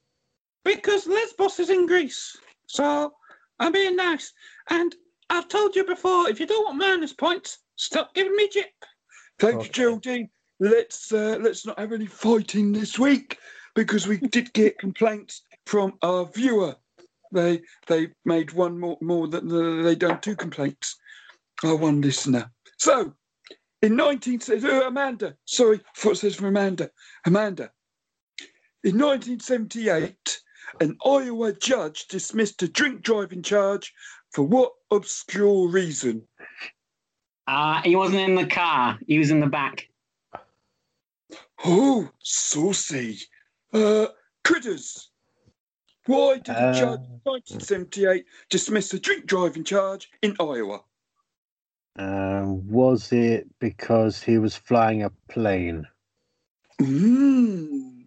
[0.65, 2.35] Because Lesbos is in Greece.
[2.67, 3.13] So,
[3.59, 4.33] I'm being nice.
[4.69, 4.93] And
[5.29, 8.65] I've told you before, if you don't want minus points, stop giving me jip.
[9.39, 9.69] Thank you, Okay.
[9.69, 10.29] Geraldine.
[10.59, 13.37] Let's uh, let's not have any fighting this week
[13.75, 16.75] because we did get complaints from our viewer.
[17.31, 20.95] They they made one more more than uh, they done two complaints.
[21.63, 22.51] Our one listener.
[22.77, 23.13] So
[23.81, 26.89] in 19 uh, Amanda, sorry, I thought it says from Amanda.
[27.25, 27.71] Amanda.
[28.83, 30.39] In 1978,
[30.81, 33.93] an Iowa judge dismissed a drink driving charge
[34.31, 36.27] for what obscure reason?
[37.47, 38.99] Uh, he wasn't in the car.
[39.07, 39.87] He was in the back.
[41.65, 43.19] Oh, saucy.
[43.73, 44.07] Uh,
[44.43, 45.09] critters.
[46.05, 50.81] Why did a judge in 1978 dismiss a drink driving charge in Iowa?
[51.99, 55.85] Um, was it because he was flying a plane?
[56.79, 58.05] Mmm.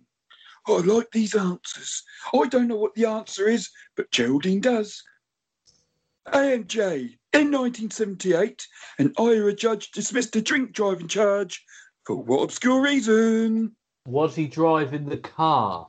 [0.67, 2.03] I like these answers.
[2.33, 5.03] I don't know what the answer is, but Geraldine does.
[6.29, 7.19] AMJ.
[7.33, 8.67] In 1978,
[8.99, 11.65] an Iowa judge dismissed a drink driving charge
[12.11, 13.77] for what obscure reason?
[14.05, 15.89] Was he driving the car?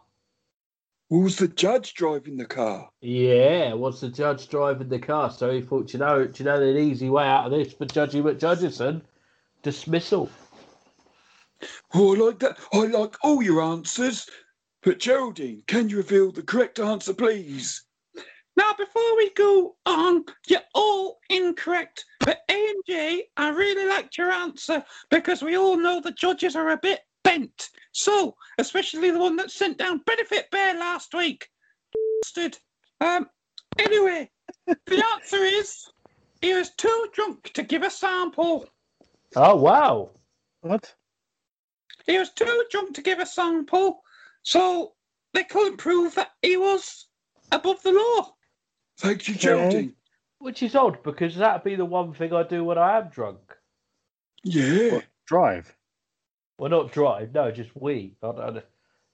[1.09, 2.89] Was the judge driving the car?
[3.01, 5.31] Yeah, was the judge driving the car?
[5.31, 8.21] So he thought, you know, you know the easy way out of this for Judgy
[8.21, 9.01] McJudgeson?
[9.63, 10.29] Dismissal.
[11.95, 12.57] Oh, I like that.
[12.71, 14.29] I like all your answers.
[14.83, 17.83] But Geraldine, can you reveal the correct answer, please?
[18.61, 22.05] Now, before we go on, you're all incorrect.
[22.19, 26.77] But AMJ, I really liked your answer because we all know the judges are a
[26.77, 27.69] bit bent.
[27.91, 31.49] So, especially the one that sent down Benefit Bear last week.
[32.21, 32.59] Bastard.
[33.01, 33.27] Um,
[33.79, 34.29] anyway,
[34.67, 35.89] the answer is
[36.39, 38.69] he was too drunk to give a sample.
[39.35, 40.11] Oh wow!
[40.61, 40.93] What?
[42.05, 44.03] He was too drunk to give a sample,
[44.43, 44.93] so
[45.33, 47.07] they couldn't prove that he was
[47.51, 48.35] above the law.
[49.01, 49.93] Thank you, Geraldine.
[50.39, 53.39] Which is odd because that'd be the one thing I do when I am drunk.
[54.43, 54.93] Yeah.
[54.93, 55.05] What?
[55.27, 55.75] Drive.
[56.57, 58.15] Well, not drive, no, just we.
[58.21, 58.63] I don't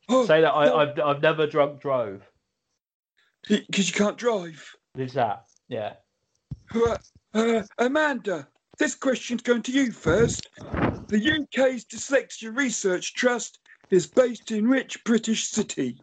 [0.09, 2.21] Oh, say that I, no, I've I've never drunk drove.
[3.47, 4.75] because you can't drive.
[4.97, 5.45] Is that?
[5.69, 5.93] Yeah.
[6.73, 6.97] Uh,
[7.33, 10.49] uh, Amanda, this question's going to you first.
[11.07, 13.59] The UK's Dyslexia Research Trust
[13.89, 15.97] is based in which British city?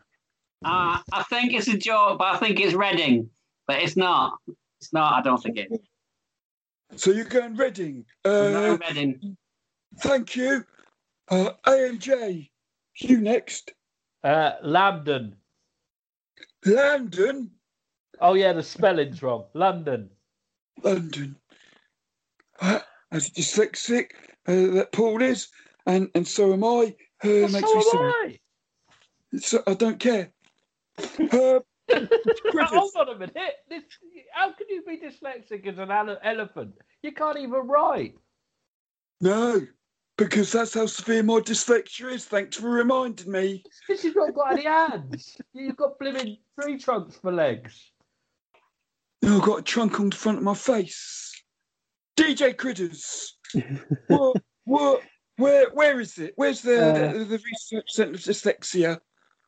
[0.64, 3.28] Uh, I think it's a joke, but I think it's Reading.
[3.66, 4.38] But it's not.
[4.80, 5.14] It's not.
[5.14, 5.70] I don't think it.
[6.96, 8.04] So you're going Reading.
[8.24, 8.30] No,
[8.72, 9.36] Uh, Reading.
[9.98, 10.64] thank you.
[11.28, 12.50] Uh, AMJ,
[12.98, 13.72] you next.
[14.22, 15.34] Uh, Lambden.
[16.66, 17.50] London,
[18.20, 19.44] Oh yeah, the spelling's wrong.
[19.54, 20.08] London.
[20.82, 21.36] London.
[22.60, 24.12] Uh, as a dyslexic
[24.46, 25.48] uh, that Paul is,
[25.86, 28.00] and, and so am I, uh, Well, makes so me am sad.
[28.00, 28.38] I.
[29.38, 30.32] So I don't care.
[30.98, 31.73] Uh, Griffiths.
[31.90, 33.54] Hold on a minute.
[33.68, 33.82] This,
[34.32, 35.90] how can you be dyslexic as an
[36.22, 36.74] elephant?
[37.02, 38.14] You can't even write.
[39.20, 39.60] No,
[40.16, 42.24] because that's how severe my dyslexia is.
[42.24, 43.62] Thanks for reminding me.
[43.88, 45.36] This has not got any hands.
[45.52, 47.92] You've got blimmin' tree trunks for legs.
[49.22, 51.32] Now I've got a trunk on the front of my face.
[52.16, 53.36] DJ Critters.
[54.08, 55.00] what, what,
[55.36, 56.32] where, where is it?
[56.36, 58.98] Where's the, Uh, the, the research centre of dyslexia?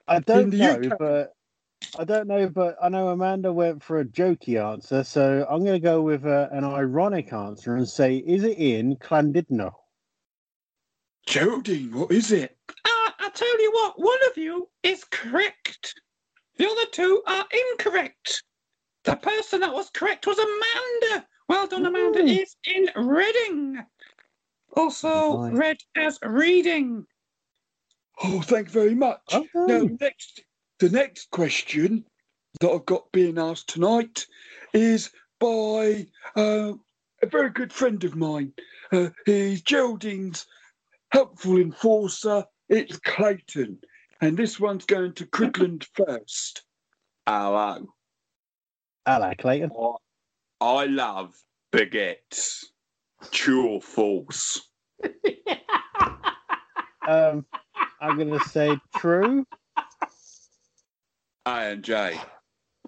[0.09, 0.99] I don't know, UK.
[0.99, 1.32] but
[1.99, 5.81] I don't know, but I know Amanda went for a jokey answer, so I'm going
[5.81, 9.72] to go with uh, an ironic answer and say, is it in Llandudno?
[11.27, 12.57] Geraldine, what is it?
[12.68, 15.95] Uh, I tell you what, one of you is correct.
[16.57, 18.43] The other two are incorrect.
[19.05, 21.27] The person that was correct was Amanda.
[21.49, 22.20] Well done, Amanda.
[22.20, 22.27] Ooh.
[22.27, 23.85] Is in Reading.
[24.74, 25.57] Also Nice.
[25.57, 27.07] read as reading.
[28.22, 29.20] Oh, thank you very much.
[29.33, 29.47] Oh.
[29.55, 30.43] Now, next,
[30.79, 32.05] the next question
[32.61, 34.27] that I've got being asked tonight
[34.72, 35.11] is
[35.41, 36.07] by
[36.37, 36.72] uh,
[37.22, 38.53] a very good friend of mine.
[38.93, 40.47] Uh, he's Geraldine's
[41.11, 42.45] helpful enforcer.
[42.68, 43.79] It's Clayton.
[44.20, 46.62] And this one's going to Cridland first.
[47.27, 47.87] Hello.
[49.07, 49.70] Hello, Clayton.
[49.79, 51.35] I, I love
[51.72, 52.64] baguettes.
[53.31, 54.68] True or false?
[57.07, 57.47] Um,
[58.01, 59.47] I'm going to say true.
[61.47, 62.21] A and J.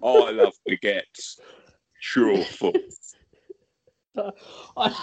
[0.03, 1.39] I love baguettes.
[2.01, 3.15] True or false?
[4.77, 4.95] I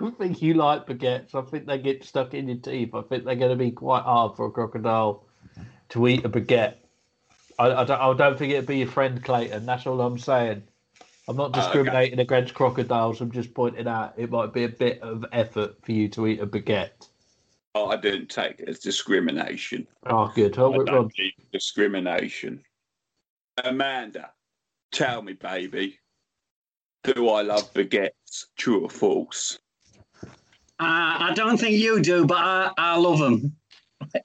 [0.00, 1.34] don't think you like baguettes.
[1.34, 2.94] I think they get stuck in your teeth.
[2.94, 5.26] I think they're going to be quite hard for a crocodile
[5.90, 6.76] to eat a baguette.
[7.58, 9.66] I, I, don't, I don't think it'd be your friend Clayton.
[9.66, 10.62] That's all I'm saying.
[11.28, 11.60] I'm not ah, okay.
[11.60, 13.20] discriminating against crocodiles.
[13.20, 16.40] I'm just pointing out it might be a bit of effort for you to eat
[16.40, 17.08] a baguette.
[17.74, 19.86] Oh, I don't take it as discrimination.
[20.06, 20.58] Oh, good.
[20.58, 21.12] Oh, I don't
[21.52, 22.64] discrimination.
[23.64, 24.30] Amanda,
[24.92, 25.98] tell me, baby,
[27.04, 28.46] do I love baguettes?
[28.56, 29.58] True or false?
[30.24, 30.26] Uh,
[30.80, 33.56] I don't think you do, but I, I love them.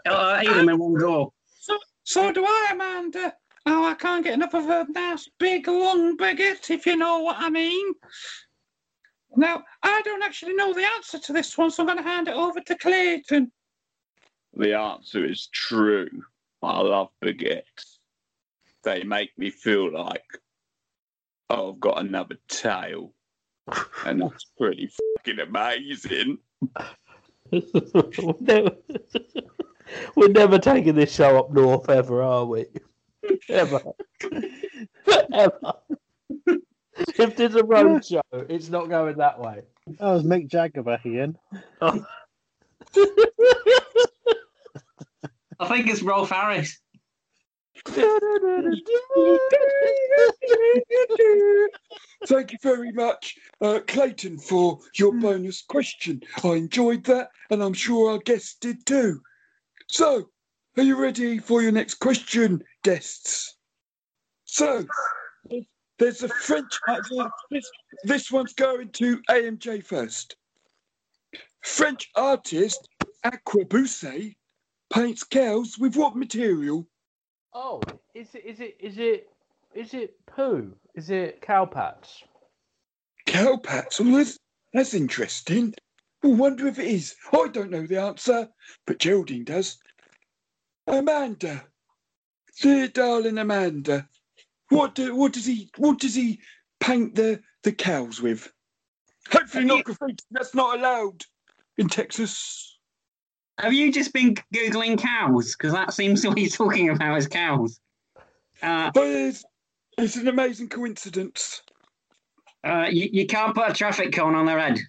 [0.05, 1.34] I eat them in one go.
[1.59, 3.34] So so do I, Amanda.
[3.65, 7.38] Oh, I can't get enough of a nice big long baguette, if you know what
[7.39, 7.93] I mean.
[9.36, 12.27] Now, I don't actually know the answer to this one, so I'm going to hand
[12.27, 13.51] it over to Clayton.
[14.53, 16.09] The answer is true.
[16.61, 17.99] I love baguettes.
[18.84, 20.25] They make me feel like
[21.49, 23.13] oh, I've got another tail.
[24.05, 26.38] And that's pretty fucking amazing.
[27.51, 28.71] we're, never,
[30.15, 32.65] we're never taking this show up north ever, are we?
[33.49, 33.81] ever.
[35.34, 35.73] ever.
[37.17, 39.61] if there's a road show, it's not going that way.
[39.88, 41.38] That was Mick Jagger back again.
[41.81, 42.01] I
[45.67, 46.79] think it's Rolf Harris.
[52.25, 56.21] Thank you very much, uh, Clayton, for your bonus question.
[56.43, 59.19] I enjoyed that, and I'm sure our guests did too.
[59.89, 60.29] So,
[60.77, 63.57] are you ready for your next question, guests?
[64.45, 64.86] So,
[65.99, 66.79] there's a French.
[66.88, 67.01] uh,
[67.51, 67.69] This,
[68.05, 70.38] this one's going to AMJ first.
[71.61, 72.88] French artist
[73.25, 74.36] Aquabuse
[74.93, 76.88] paints cows with what material?
[77.53, 77.81] Oh,
[78.15, 78.45] is it?
[78.45, 78.77] Is it?
[78.79, 79.27] Is it?
[79.75, 80.73] Is it poo?
[80.95, 82.23] Is it cowpats?
[83.25, 83.99] Cow pats.
[83.99, 84.37] Well, that's,
[84.73, 85.73] that's interesting.
[86.23, 87.15] I wonder if it is.
[87.31, 88.49] I don't know the answer,
[88.85, 89.77] but Geraldine does.
[90.87, 91.63] Amanda,
[92.61, 94.07] dear darling Amanda,
[94.69, 96.39] what do, what does he what does he
[96.79, 98.51] paint the the cows with?
[99.31, 100.23] Hopefully not graffiti.
[100.31, 101.23] That's not allowed
[101.77, 102.72] in Texas.
[103.59, 105.55] Have you just been googling cows?
[105.55, 107.79] Because that seems what he's talking about is cows.
[108.61, 109.43] Uh, But it's,
[109.97, 111.61] it's an amazing coincidence.
[112.63, 114.79] uh, you, you can't put a traffic cone on their head.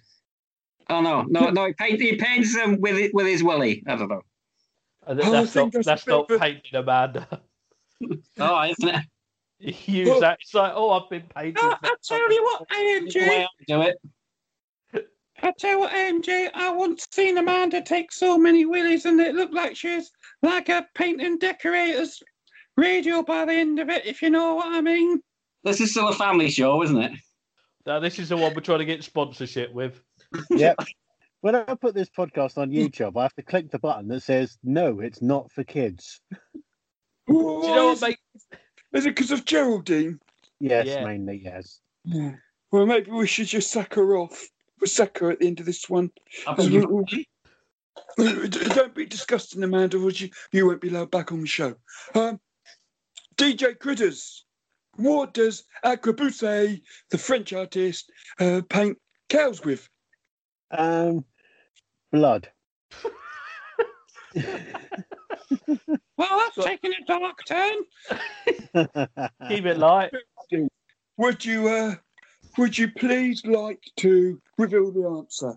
[0.89, 1.65] Oh no, no, no!
[1.67, 3.83] He, paint, he paints them with it, with his willy.
[3.87, 4.21] I don't know.
[5.07, 7.41] And Oh, I that's think not that's a that's not a- painting Amanda.
[8.39, 9.05] Oh, isn't it?
[9.59, 10.37] You use that.
[10.41, 11.55] It's like, oh, I've been painted.
[11.63, 13.95] No, I tell you what, That's the way I do it.
[15.41, 16.49] I tell you what, AMJ.
[16.53, 20.11] I once seen Amanda take so many willies, and it looked like she was
[20.41, 22.21] like a painting decorator's
[22.77, 24.05] radio by the end of it.
[24.05, 25.21] If you know what I mean.
[25.63, 27.11] This is still a family show, isn't it?
[27.85, 30.01] Now, this is the one we're trying to get sponsorship with.
[30.49, 30.77] Yep.
[31.41, 34.57] When I put this podcast on YouTube, I have to click the button that says,
[34.63, 36.19] no, it's not for kids.
[37.27, 38.17] Do you know what, mate?
[38.93, 40.19] Is it because of Geraldine?
[40.59, 41.03] Yes, Yeah.
[41.03, 41.81] mainly, yes.
[42.03, 42.31] Yeah.
[42.71, 44.47] Well, maybe we should just sack her off.
[44.79, 44.87] We'll
[45.31, 46.11] at the end of this one.
[46.47, 47.25] I think you-
[48.17, 51.75] Don't be disgusting, Amanda, or you, you won't be allowed back on the show.
[52.13, 52.39] Um,
[53.37, 54.45] DJ Critters,
[54.97, 58.97] what does Acrobuse, the French artist, uh, paint
[59.29, 59.87] cows with?
[60.71, 61.25] Um,
[62.11, 62.49] blood.
[66.17, 67.75] Well, that's taking a dark turn.
[69.49, 70.11] Keep it light.
[71.17, 71.95] Would you, uh,
[72.57, 75.53] would you please like to reveal the answer?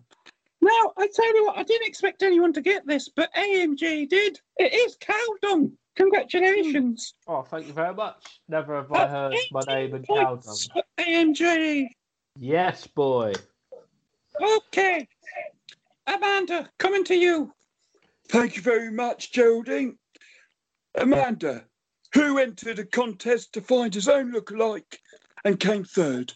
[0.60, 4.40] Now, I tell you what, I didn't expect anyone to get this, but AMJ did.
[4.58, 5.72] It is cow dung.
[5.94, 7.14] Congratulations.
[7.26, 7.32] Hmm.
[7.32, 8.40] Oh, thank you very much.
[8.48, 10.54] Never have I heard my name and cow done.
[10.96, 11.94] Points.
[12.38, 13.32] Yes, boy.
[14.40, 15.08] Okay.
[16.06, 17.52] Amanda, coming to you.
[18.28, 19.98] Thank you very much, Geraldine.
[20.94, 21.64] Amanda,
[22.14, 24.98] who entered a contest to find his own lookalike
[25.44, 26.32] and came third?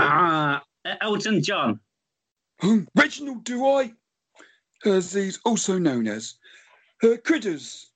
[0.00, 0.62] Ah,
[1.00, 1.80] Elton John.
[2.94, 3.94] Reginald Dwight,
[4.84, 6.34] as he's also known as.
[7.02, 7.90] Uh, Critters,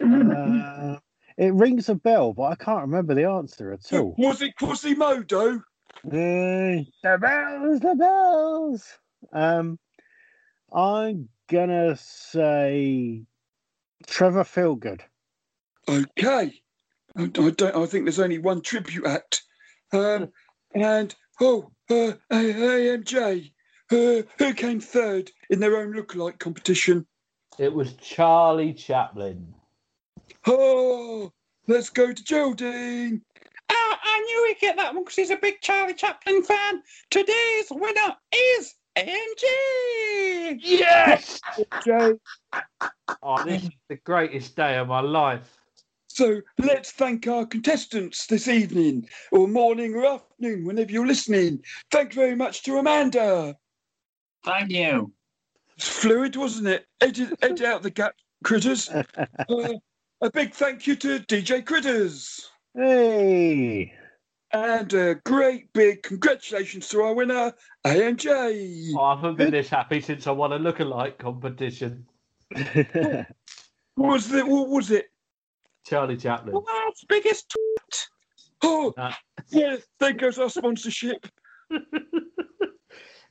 [0.00, 0.96] Uh,
[1.38, 4.14] it rings a bell, but I can't remember the answer at all.
[4.18, 5.56] was it Quasimodo?
[6.04, 6.10] Uh,
[7.02, 8.98] the bells, the bells.
[9.32, 9.78] Um,
[10.72, 13.24] I'm gonna say
[14.06, 15.00] Trevor Feelgood.
[15.88, 16.60] Okay.
[17.16, 17.62] I, I don't.
[17.62, 19.42] I think there's only one tribute act.
[19.92, 20.32] Um,
[20.74, 23.52] and oh, uh, AMJ,
[23.90, 27.06] uh, who came third in their own lookalike competition?
[27.58, 29.54] It was Charlie Chaplin.
[30.46, 31.32] Oh,
[31.68, 33.22] let's go to Geraldine.
[33.70, 36.82] Ah, I knew he'd get that one because he's a big Charlie Chaplin fan.
[37.10, 40.58] Today's winner is AMG.
[40.60, 41.40] Yes!
[41.84, 42.14] Jay.
[43.22, 45.61] Oh, this is the greatest day of my life.
[46.14, 51.64] So let's thank our contestants this evening, or morning, or afternoon, whenever you're listening.
[51.90, 53.56] Thank you very much to Amanda.
[54.44, 55.10] Thank you.
[55.74, 56.86] It's fluid, wasn't it?
[57.00, 58.90] Edit, edit out the gap, critters.
[59.48, 59.72] Uh,
[60.20, 62.48] a big thank you to DJ Critters.
[62.76, 63.92] Hey!
[64.52, 67.52] And a great big congratulations to our winner,
[67.86, 68.92] AMJ.
[68.96, 72.06] Oh, I haven't been this happy since I won a lookalike competition.
[73.94, 74.46] What was it?
[74.46, 75.11] What was it?
[75.84, 76.52] Charlie Chaplin.
[76.52, 78.08] The world's biggest twat.
[78.62, 78.94] Oh,
[79.50, 81.26] yeah, there goes our sponsorship.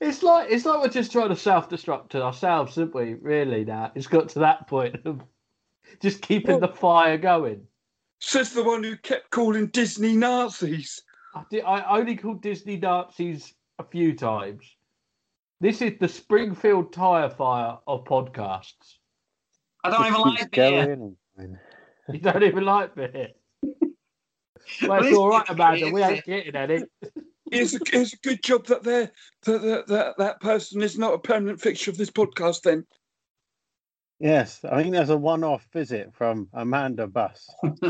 [0.01, 3.13] It's like it's like we're just trying to self-destruct ourselves, aren't we?
[3.13, 5.21] Really, now it's got to that point of
[6.01, 7.67] just keeping the fire going.
[8.19, 11.03] Says the one who kept calling Disney Nazis.
[11.35, 14.75] I, did, I only called Disney Nazis a few times.
[15.59, 18.97] This is the Springfield tire fire of podcasts.
[19.83, 21.11] I don't even like beer.
[22.07, 23.29] Going and- You don't even like beer.
[24.83, 25.89] Well, Well, it's it's all right, Amanda.
[25.91, 26.83] We ain't getting any.
[27.51, 29.11] It's a, it's a good job that they're,
[29.43, 32.85] that, that, that that person is not a permanent fixture of this podcast then.
[34.19, 37.49] Yes, I think there's a one-off visit from Amanda Buss.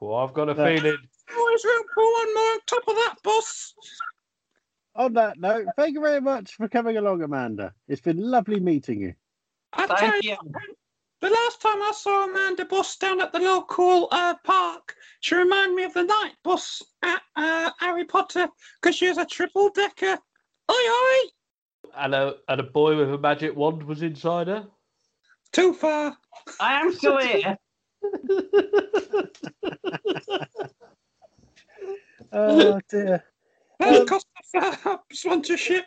[0.00, 0.76] Well, I've got a Yeah.
[0.76, 0.96] feeling.
[1.36, 3.74] Always room for one more on top of that, boss.
[4.94, 7.72] On that note, thank you very much for coming along, Amanda.
[7.88, 9.14] It's been lovely meeting you.
[9.76, 10.36] Thank you, you.
[11.26, 15.74] The last time I saw Amanda Bus down at the local uh, park, she reminded
[15.74, 18.48] me of the night bus at uh, Harry Potter
[18.80, 20.18] because she was a triple decker.
[20.70, 21.18] Oi, oi!
[21.96, 24.68] And a, and a boy with a magic wand was inside her.
[25.50, 26.16] Too far.
[26.60, 27.58] I am still here.
[32.32, 33.24] Oh dear.
[33.80, 35.86] That's cost us uh, sponsorship.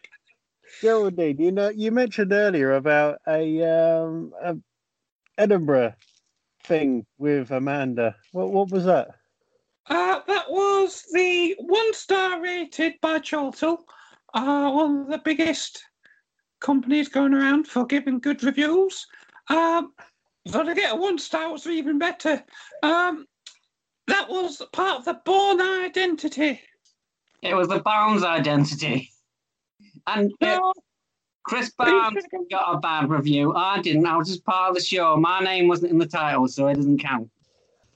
[0.81, 4.55] Geraldine, you know, you mentioned earlier about a, um, a
[5.39, 5.93] Edinburgh
[6.65, 8.15] thing with Amanda.
[8.33, 9.07] What what was that?
[9.87, 13.79] Uh, that was the one star rated by Chortle,
[14.35, 15.83] uh, one of the biggest
[16.59, 19.07] companies going around for giving good reviews.
[19.47, 19.93] Um,
[20.45, 22.43] so to get a one star was even better.
[22.83, 23.25] Um,
[24.07, 26.59] that was part of the Born Identity.
[27.41, 29.09] It was the Barnes identity.
[30.07, 30.73] And No,
[31.49, 33.55] Chris Barnes got a bad review.
[33.55, 34.05] I didn't.
[34.05, 35.17] I was just part of the show.
[35.17, 37.27] My name wasn't in the title, so it doesn't count.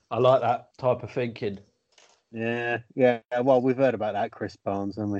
[0.09, 1.59] I like that type of thinking.
[2.31, 3.19] Yeah, yeah.
[3.43, 5.19] Well, we've heard about that, Chris Barnes, haven't we?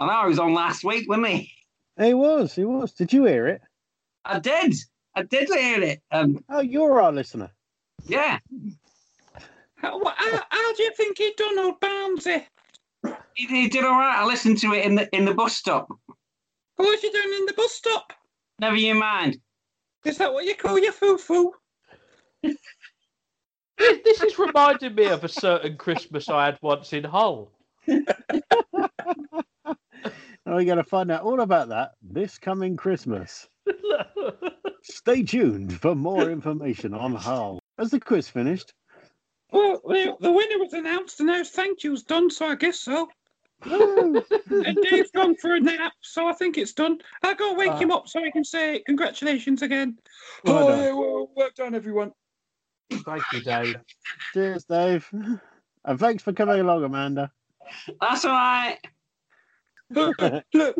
[0.00, 1.52] I know he was on last week, wasn't he?
[2.00, 2.92] He was, he was.
[2.94, 3.62] Did you hear it?
[4.24, 4.74] I did.
[5.14, 6.02] I did hear it.
[6.10, 7.50] Um, Oh, you're our listener.
[8.08, 8.40] yeah.
[9.76, 12.44] how, how, how do you think he done, old Barnesy?
[13.34, 14.18] He, he did all right.
[14.18, 15.88] I listened to it in the in the bus stop.
[16.80, 18.14] What was you doing in the bus stop?
[18.58, 19.36] Never you mind.
[20.06, 21.52] Is that what you call your foo-foo?
[23.76, 27.50] This, this is reminding me of a certain Christmas I had once in Hull.
[27.86, 28.04] And
[30.44, 33.48] we're going to find out all about that this coming Christmas.
[34.82, 37.58] Stay tuned for more information on Hull.
[37.78, 38.74] Has the quiz finished?
[39.50, 43.08] Well, the, the winner was announced and now thank you's done, so I guess so.
[43.66, 44.22] Woo!
[44.50, 46.98] And Dave's gone for a nap, so I think it's done.
[47.22, 47.96] I'll go wake him ah.
[47.96, 49.98] up so he can say congratulations again.
[50.44, 50.78] Well oh, done.
[50.78, 52.12] yeah, well, well done, everyone.
[52.90, 53.76] Thank you, Dave.
[54.34, 55.08] Cheers, Dave.
[55.84, 57.30] And thanks for coming along, Amanda.
[58.00, 58.78] That's all right.
[59.90, 60.16] Look,
[60.54, 60.76] look,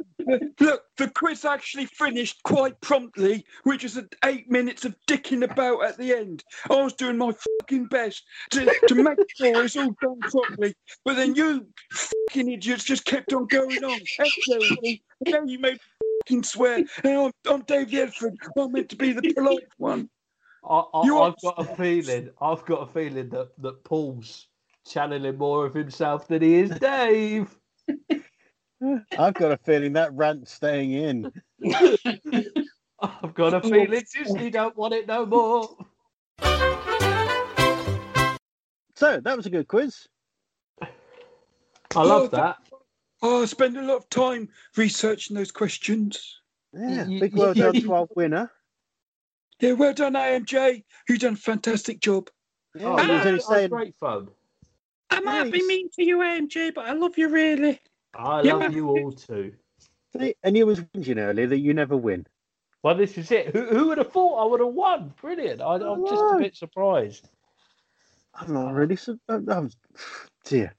[0.61, 5.99] look, the quiz actually finished quite promptly, which is eight minutes of dicking about at
[5.99, 6.45] the end.
[6.71, 11.17] I was doing my fucking best to, to make sure it's all done properly, but
[11.17, 14.01] then you fucking idiots just kept on going on.
[14.21, 15.03] Absolutely.
[15.27, 15.79] And now you made me
[16.23, 16.85] fucking swear.
[17.03, 18.37] And I'm, I'm Dave Yedford.
[18.57, 20.09] I'm meant to be the polite one.
[20.69, 22.31] I, I, You I've got a feeling.
[22.41, 24.47] I've got a feeling that that Paul's
[24.87, 27.57] channeling more of himself than he is Dave.
[28.83, 31.33] I've got a feeling that rant's staying in.
[33.01, 35.69] I've got a feeling Disney don't want it no more.
[38.97, 40.07] So that was a good quiz.
[40.83, 42.59] I love that.
[43.23, 46.41] Oh, I spend a lot of time researching those questions.
[46.73, 48.51] Yeah, big you- well you- done to our winner.
[49.61, 50.85] Yeah, well done, AMJ.
[51.09, 52.31] You've done a fantastic job.
[52.75, 54.29] Yeah, Oh, he ah, that was saying, great fun.
[55.11, 57.79] I might be mean to you, AMJ, but I love you really.
[58.15, 58.55] I Yeah.
[58.55, 59.55] love you all too.
[60.19, 62.27] See, and you was whinging earlier that you never win.
[62.83, 63.55] Well, this is it.
[63.55, 65.15] Who, who would have thought I would have won?
[65.21, 65.61] Brilliant.
[65.61, 67.29] I, I'm just a bit surprised.
[68.35, 68.97] I'm not really.
[68.97, 69.71] So, I'm, I'm-
[70.45, 70.75] dear.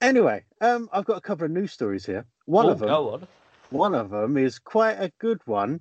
[0.00, 2.24] Anyway, um, I've got a couple of news stories here.
[2.46, 3.28] One Oh, of them, on.
[3.70, 5.80] one of them is quite a good one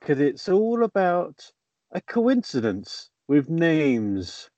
[0.00, 1.44] because it's all about
[1.92, 4.48] a coincidence with names.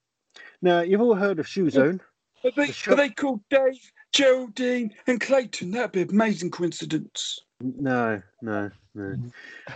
[0.61, 1.99] Now, you've all heard of Shoe Zone.
[2.43, 5.71] Are they, The shop- are they called Dave, Geraldine, and Clayton?
[5.71, 7.39] That'd be an amazing coincidence.
[7.61, 9.15] No, no, no.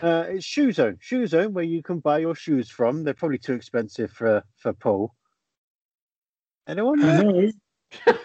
[0.01, 0.97] Uh, it's Shoe Zone.
[0.99, 3.03] Shoe Zone, where you can buy your shoes from.
[3.03, 5.13] They're probably too expensive for for Paul.
[6.67, 6.99] Anyone?
[6.99, 7.51] No.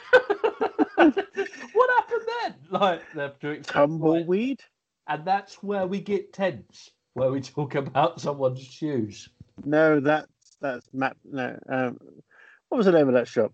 [0.97, 2.55] what happened then?
[2.71, 4.61] Like they're doing Tumbleweed?
[5.11, 9.29] and that's where we get tense, where we talk about someone's shoes.
[9.65, 11.17] No, that's that's map.
[11.25, 11.99] No, um,
[12.69, 13.53] what was the name of that shop?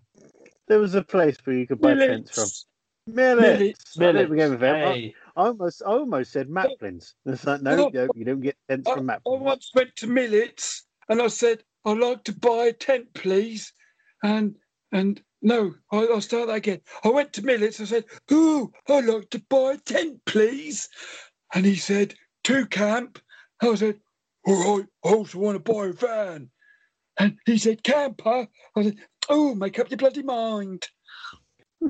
[0.67, 3.13] There was a place where you could buy tents from.
[3.13, 3.97] Millets.
[3.97, 3.97] Millets.
[3.99, 4.75] I think we gave a them.
[4.75, 7.13] I- Hey, I almost, I almost said Maplins.
[7.25, 9.41] It's like, no, no, you don't get tents I, from Maplin's.
[9.41, 13.71] I once went to Millets and I said, I'd like to buy a tent, please.
[14.23, 14.55] And
[14.91, 16.81] and no, I, I'll start that again.
[17.03, 17.79] I went to Millets.
[17.79, 20.89] I said, "Ooh, I'd like to buy a tent, please."
[21.53, 22.15] And he said,
[22.45, 23.19] "To camp."
[23.61, 23.99] I said,
[24.45, 26.49] "All right, I also want to buy a van."
[27.19, 28.97] And he said, "Camper." I said,
[29.29, 30.87] "Oh, make up your bloody mind."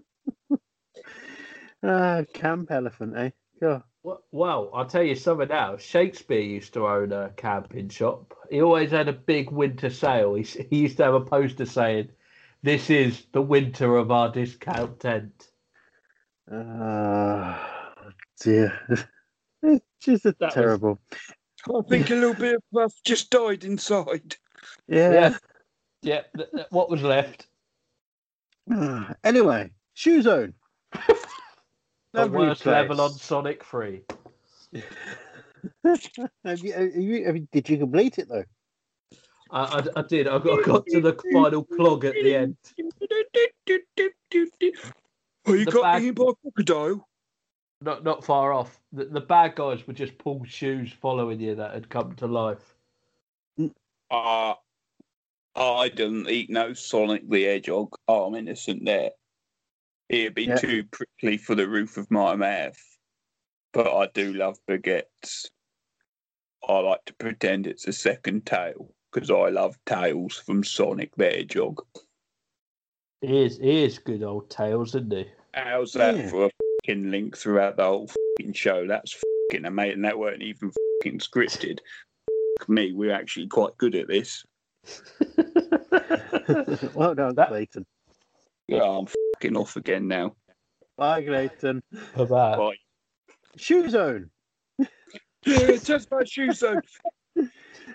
[1.84, 3.30] Ah, Camp Elephant, eh?
[3.62, 3.84] God.
[4.04, 5.78] Well- Well, I'll tell you something now.
[5.78, 8.34] Shakespeare used to own a camping shop.
[8.50, 10.34] He always had a big winter sale.
[10.34, 12.10] He, he used to have a poster saying,
[12.64, 15.50] This is the winter of our discount tent.
[16.52, 18.12] Ah,
[18.42, 18.74] dear.
[19.62, 21.00] it's just a was- terrible.
[21.68, 24.36] I think a little bit of us just died inside.
[24.88, 25.38] Yeah.
[26.08, 26.16] Yeah.
[26.16, 27.48] Yeah, th- th- what was left?
[28.72, 30.54] Ah, anyway, Shoe Zone.
[32.14, 33.12] The Lovely worst level on.
[33.12, 34.02] Sonic 3.
[35.84, 36.00] have
[36.64, 38.46] you, have you, have you, did you complete it though?
[39.52, 40.28] I, I, I did.
[40.28, 42.56] I got, I got to the final clog at the end.
[45.46, 47.08] Oh, you The got bad- eaten by a crocodile?
[47.82, 48.80] not not far off.
[48.94, 52.74] The, the bad guys were just Paul's shoes following you that had come to life.
[54.10, 54.54] Uh,
[55.58, 57.90] I didn't eat no Sonic the Hedgehog.
[58.08, 59.12] Oh, I'm innocent there.
[60.10, 60.56] It'd be Yeah.
[60.58, 62.80] too prickly for the roof of my mouth.
[63.74, 65.50] But I do love baguettes.
[66.68, 71.26] I like to pretend it's a second tail because I love tails from Sonic the
[71.26, 71.86] Hedgehog.
[73.22, 75.26] He is, he is good old tales, isn't he?
[75.54, 76.30] How's that Yeah.
[76.30, 76.52] for a
[76.86, 78.86] fucking link throughout the whole fucking show?
[78.86, 79.14] That's
[79.52, 80.04] fucking amazing.
[80.04, 81.80] That weren't even fucking scripted.
[82.60, 84.46] Fuck me, we're actually quite good at this.
[86.94, 87.86] well done, That- Clayton.
[88.68, 90.36] Yeah, I'm fucking off again now.
[90.98, 91.82] Bye, Clayton.
[92.16, 92.76] About Bye.
[93.56, 94.30] Shoe Zone.
[95.46, 96.82] Yeah, just my shoes though.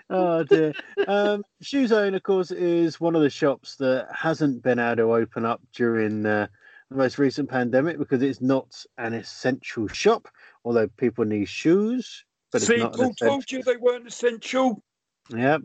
[0.09, 0.73] Oh dear.
[1.07, 5.13] Um, Shoe Zone, of course, is one of the shops that hasn't been able to
[5.13, 6.47] open up during uh,
[6.89, 8.67] the most recent pandemic because it's not
[8.97, 10.27] an essential shop.
[10.65, 14.83] Although people need shoes, but See, it's not an Paul told you they weren't essential.
[15.29, 15.61] Yep.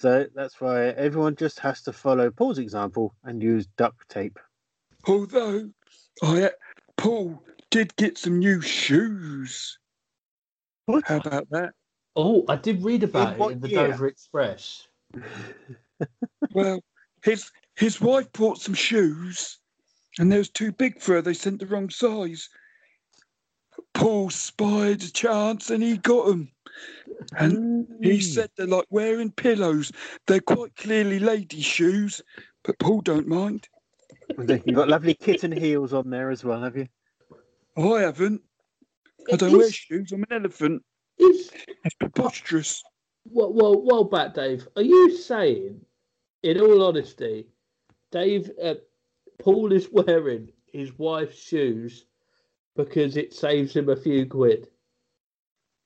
[0.00, 4.38] So that's why everyone just has to follow Paul's example and use duct tape.
[5.06, 5.68] Although,
[6.22, 6.52] I
[6.96, 9.78] Paul did get some new shoes.
[10.86, 11.04] What?
[11.06, 11.74] How about that?
[12.16, 13.88] Oh, I did read about what it in the year?
[13.88, 14.88] Dover Express.
[16.54, 16.80] Well,
[17.22, 19.58] his his wife bought some shoes,
[20.18, 21.22] and they was too big for her.
[21.22, 22.48] They sent the wrong size.
[23.92, 26.50] Paul spied a chance, and he got them.
[27.38, 28.22] And he Mm.
[28.22, 29.92] said they're like wearing pillows.
[30.26, 32.22] They're quite clearly lady shoes,
[32.64, 33.68] but Paul don't mind.
[34.38, 36.88] You've got lovely kitten heels on there as well, have you?
[37.76, 38.42] I haven't.
[39.32, 40.12] I don't wear shoes.
[40.12, 40.82] I'm an elephant.
[41.18, 42.82] It's preposterous.
[43.24, 44.66] well, well, well, back, Dave.
[44.76, 45.80] Are you saying,
[46.42, 47.46] in all honesty,
[48.10, 48.74] Dave, uh,
[49.38, 52.06] Paul is wearing his wife's shoes
[52.76, 54.68] because it saves him a few quid?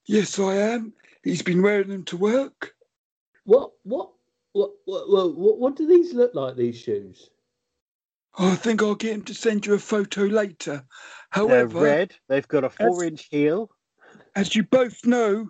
[0.07, 0.93] Yes, I am.
[1.25, 2.75] He's been wearing them to work.
[3.45, 4.11] What, what,
[4.53, 6.55] what, what, what, what, what do these look like?
[6.55, 7.31] These shoes?
[8.39, 10.85] Oh, I think I'll get him to send you a photo later.
[11.35, 12.15] They're However, red.
[12.29, 13.71] They've got a four-inch heel.
[14.37, 15.49] as you both know,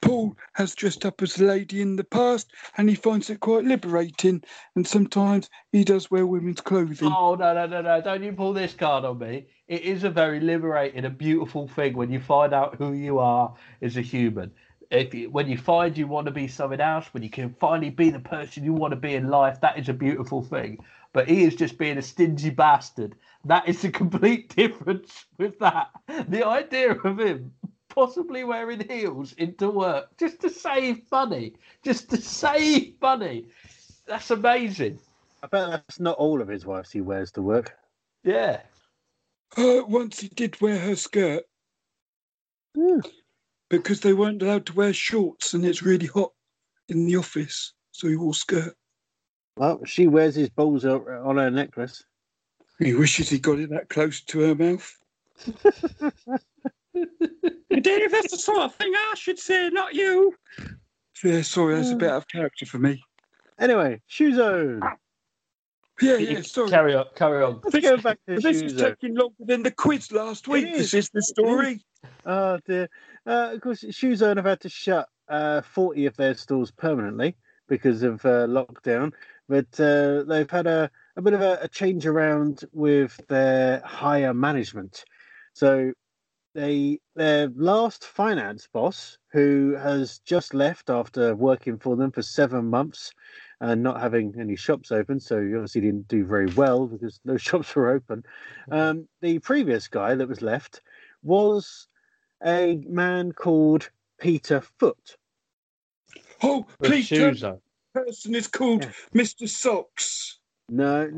[0.00, 3.64] Paul has dressed up as a lady in the past and he finds it quite
[3.64, 4.42] liberating.
[4.74, 7.12] And sometimes he does wear women's clothing.
[7.12, 8.00] Oh no, no, no, no!
[8.00, 9.46] Don't you pull this card on me.
[9.68, 13.54] It is a very liberating and beautiful thing when you find out who you are
[13.82, 14.52] as a human.
[14.92, 17.88] If you, when you find you want to be something else, when you can finally
[17.88, 20.84] be the person you want to be in life, that is a beautiful thing.
[21.14, 23.14] But he is just being a stingy bastard.
[23.46, 25.90] That is the complete difference with that.
[26.28, 27.52] The idea of him
[27.88, 33.46] possibly wearing heels into work just to save money, just to save money.
[34.06, 34.98] That's amazing.
[35.42, 37.76] I bet that's not all of his wives he wears to work.
[38.24, 38.60] Yeah.
[39.56, 41.44] Uh, once he did wear her skirt
[42.74, 43.00] Hmm.
[43.72, 46.30] Because they weren't allowed to wear shorts and it's really hot
[46.90, 47.72] in the office.
[47.92, 48.74] So he wore skirt.
[49.56, 52.04] Well, she wears his balls on her necklace.
[52.78, 54.94] He wishes he got it that close to her mouth.
[56.94, 60.34] Dave, that's the sort of thing I should say, not you.
[61.24, 61.98] Yeah, sorry, that's a hmm.
[61.98, 63.02] bit out of character for me.
[63.58, 64.82] Anyway, Shoe Zone.
[66.02, 66.68] Yeah, yeah, sorry.
[66.68, 67.60] Carry on, carry on.
[67.64, 70.66] Let's go back to this is taking longer than the quiz last week.
[70.66, 70.90] is.
[70.90, 71.80] This is the story.
[72.26, 72.88] Oh dear.
[73.24, 77.36] Uh, of course, Shoe Zone have had to shut uh, 40 of their stores permanently
[77.68, 79.12] because of uh, lockdown,
[79.48, 84.34] but uh, they've had a, a bit of a, a change around with their higher
[84.34, 85.04] management.
[85.54, 85.92] So
[86.54, 92.66] they their last finance boss, who has just left after working for them for seven
[92.66, 93.12] months
[93.62, 97.36] and not having any shops open, so he obviously didn't do very well because no
[97.48, 98.24] shops were open.
[98.70, 100.82] Um, the previous guy that was left
[101.22, 101.86] was
[102.44, 103.88] a man called
[104.20, 105.16] Peter Foot.
[106.42, 107.60] Oh, With please tell shoes me on.
[107.94, 108.90] the person is called Yeah.
[109.22, 109.48] Mr.
[109.48, 110.40] Socks.
[110.68, 111.08] No,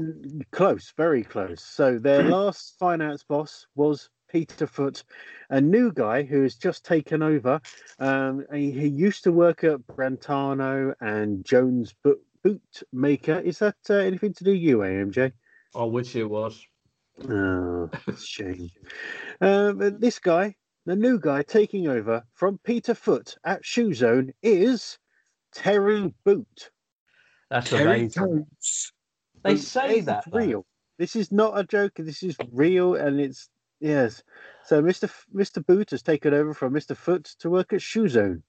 [0.52, 1.62] close, very close.
[1.62, 5.02] So their last finance boss was Peter Foot,
[5.48, 7.60] a new guy who has just taken over.
[8.00, 13.40] Um, he, he used to work at Brantano and Jones Boot, boot Maker.
[13.40, 15.32] Is that uh, anything to do you, AMJ?
[15.74, 16.64] I wish it was.
[17.28, 17.90] Oh,
[18.22, 18.70] shame.
[19.40, 20.54] Uh, but this guy,
[20.86, 24.98] the new guy taking over from Peter Foot at Shoe Zone is
[25.52, 26.70] Terry Boot.
[27.50, 28.46] That's Terry amazing.
[28.60, 28.92] Toes.
[29.42, 30.24] They Um, say it's that.
[30.30, 30.38] though.
[30.38, 30.66] real.
[30.98, 31.92] This is not a joke.
[31.96, 33.48] This is real, and it's
[33.80, 34.22] yes.
[34.64, 35.04] So Mr.
[35.04, 35.64] F- Mr.
[35.64, 36.96] Boot has taken over from Mr.
[36.96, 38.42] Foot to work at Shoe Zone.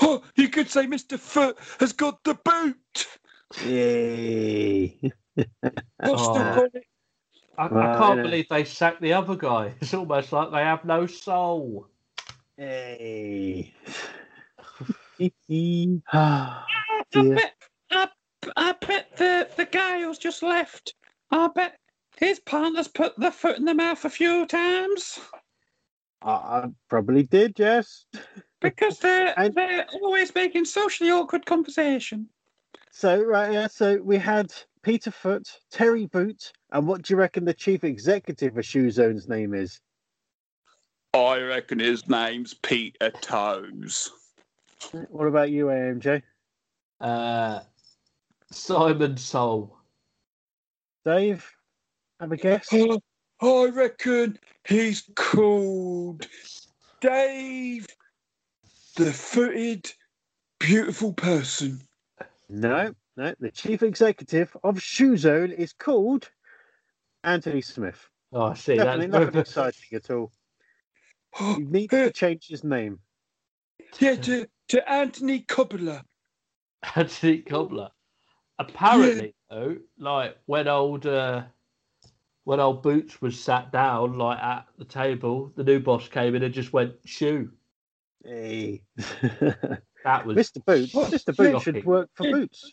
[0.00, 1.18] Oh, you could say Mr.
[1.18, 3.06] Foot has got the boot.
[3.64, 4.98] Yay!
[5.32, 6.52] What's the Oh.
[6.52, 6.86] chronic?
[7.58, 8.22] I, Well, I can't yeah.
[8.22, 9.74] believe they sacked the other guy.
[9.80, 11.88] It's almost like they have no soul.
[12.56, 13.72] Hey.
[16.12, 17.34] Ah, I dear.
[17.36, 17.54] bet,
[17.90, 18.08] I,
[18.56, 20.94] I bet the, the guy who's just left,
[21.30, 21.78] I bet
[22.18, 25.18] his partner's put the foot in the mouth a few times
[26.22, 28.06] I, I probably did, yes.
[28.60, 32.28] Because they're, And- they're always making socially awkward conversation.
[32.90, 33.66] So right, yeah.
[33.66, 34.52] So we had
[34.82, 39.28] Peter Foot, Terry Boot, and what do you reckon the chief executive of Shoe Zone's
[39.28, 39.80] name is?
[41.12, 44.10] I reckon his name's Peter Toes.
[45.10, 46.22] What about you, AMJ?
[47.00, 47.60] Uh,
[48.50, 49.76] Simon Soul.
[51.04, 51.50] Dave,
[52.20, 52.72] have a guess.
[52.72, 52.98] Uh,
[53.40, 56.26] I reckon he's called
[57.00, 57.86] Dave,
[58.96, 59.92] the footed,
[60.58, 61.80] beautiful person.
[62.48, 63.34] No, no.
[63.38, 66.28] The chief executive of Shoe Zone is called
[67.22, 68.08] Anthony Smith.
[68.32, 68.76] Oh, I see.
[68.76, 70.32] Definitely That's nothing exciting at all.
[71.38, 72.98] Oh, He needs to change his name.
[73.98, 76.00] yeah, to, to Anthony Cobbler.
[76.94, 77.90] Anthony Cobbler.
[78.58, 81.42] Apparently, though, like when old uh,
[82.44, 86.42] when old Boots was sat down, like at the table, the new boss came in
[86.42, 87.50] and just went shoe.
[88.26, 88.82] Hey.
[90.04, 90.64] That was Mr.
[90.64, 90.94] Boots.
[90.94, 91.10] What?
[91.10, 91.36] Mr.
[91.36, 91.60] Boots Shocking.
[91.60, 92.32] should work for Yeah.
[92.32, 92.72] Boots.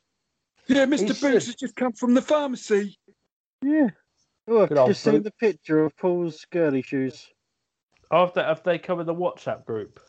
[0.67, 0.99] Yeah, Mr.
[0.99, 1.33] He Boots should.
[1.33, 2.95] has just come from the pharmacy.
[3.63, 3.87] Yeah.
[4.47, 7.27] Oh, I've just seen the picture of Paul's girly shoes.
[8.11, 9.99] Have they, have they come in the WhatsApp group?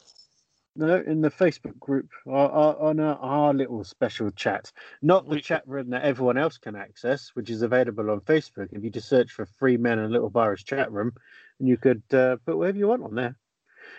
[0.76, 4.70] No, in the Facebook group, our, our, on our, our little special chat.
[5.00, 8.68] Not the We- chat room that everyone else can access, which is available on Facebook.
[8.72, 11.12] If you just search for Free Men and Little Virus chat room,
[11.58, 13.36] and you could uh, put whatever you want on there.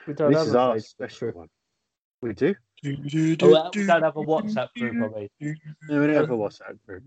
[0.08, 1.48] We don't this have is a our special one.
[2.22, 2.56] We do.
[2.86, 5.14] Oh, well, we don't have a WhatsApp group.
[5.16, 5.56] I mean,
[5.90, 7.04] No, we don't have a WhatsApp group.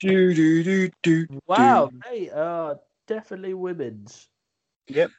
[0.00, 1.26] Do, do, do, do.
[1.46, 4.28] wow, they are definitely women's.
[4.88, 5.10] Yep.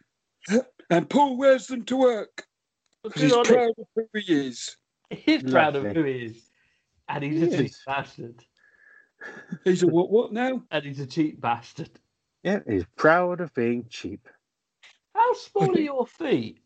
[0.89, 2.45] And Paul wears them to work
[3.03, 3.53] because he's Good on him.
[3.53, 4.77] proud of who he is.
[5.09, 6.49] He's proud of who he is,
[7.07, 7.81] and he's He a cheap is.
[7.85, 8.45] bastard.
[9.63, 10.11] He's a what?
[10.11, 10.63] What now?
[10.69, 11.89] And he's a cheap bastard.
[12.43, 14.27] Yeah, he's proud of being cheap.
[15.15, 16.59] How small are your feet,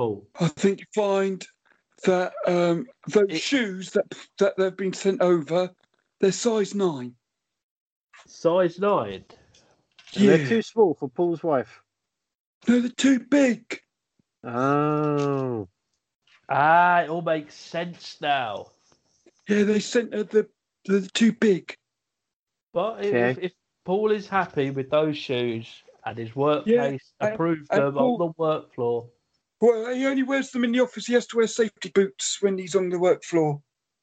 [0.00, 0.26] Paul?
[0.40, 1.46] I think you find
[2.04, 4.06] that um, those It- shoes that
[4.38, 5.70] that they've been sent over,
[6.20, 7.14] they're size nine.
[8.26, 9.24] Size nine.
[10.16, 11.82] And They're too small for Paul's wife.
[12.66, 13.78] No, they're too big.
[14.42, 15.68] Oh.
[16.48, 18.68] Ah, it all makes sense now.
[19.48, 20.48] Yeah, they sent her the
[20.86, 21.76] they're too big.
[22.72, 23.30] But if, Okay.
[23.32, 23.52] if, if
[23.84, 28.28] Paul is happy with those shoes and his workplace and- approved and them Paul- on
[28.28, 29.10] the work floor,
[29.60, 31.06] Well, he only wears them in the office.
[31.06, 33.60] He has to wear safety boots when he's on the work floor.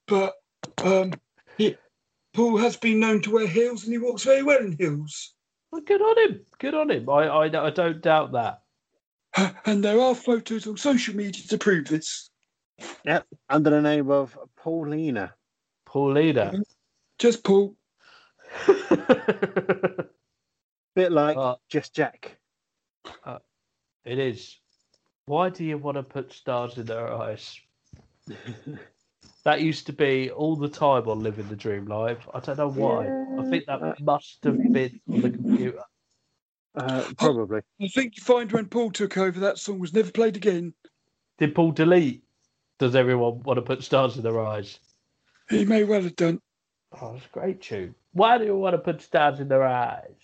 [0.08, 0.36] But
[0.84, 1.14] um,
[1.58, 1.76] he,
[2.34, 5.34] Paul has been known to wear heels, and he walks very well in heels.
[5.72, 6.46] well, good on him.
[6.60, 7.10] Good on him.
[7.10, 8.62] I, I, I don't doubt that.
[9.66, 12.30] And there are photos on social media to prove this.
[13.06, 15.34] Yep, under the name of Paulina.
[15.86, 16.54] Paulina.
[17.20, 17.76] Just Paul.
[20.96, 22.38] Bit like Uh, Just Jack.
[24.06, 24.60] it is.
[25.28, 27.60] Why do you want to put stars in their eyes?
[29.44, 32.28] That used to be all the time on Living the Dream Live.
[32.34, 33.06] I don't know why.
[33.40, 35.80] I think that Uh, must have been on the computer.
[36.76, 37.62] Uh, probably.
[37.82, 40.74] I think you find when Paul took over, that song was never played again.
[41.38, 42.26] Did Paul delete?
[42.78, 44.80] Does everyone want to put stars in their eyes?
[45.50, 46.42] He may well have done
[47.02, 47.96] Oh, it's a great tune.
[48.12, 50.20] Why do you want to put stars in their eyes?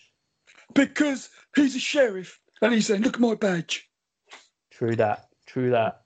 [0.73, 3.89] because he's a sheriff and he's saying, "Look at my badge."
[4.73, 5.27] True that.
[5.45, 6.01] True that.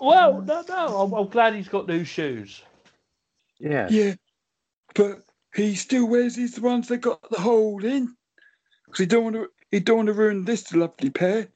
[0.00, 1.00] Well, no, no.
[1.00, 2.62] I'm, I'm glad he's got new shoes.
[3.58, 3.88] Yeah.
[3.90, 4.14] Yeah,
[4.94, 5.24] but
[5.54, 8.14] he still wears his the ones that got the hole in
[8.86, 9.48] because he don't want to.
[9.70, 11.48] He don't want to ruin this lovely pair.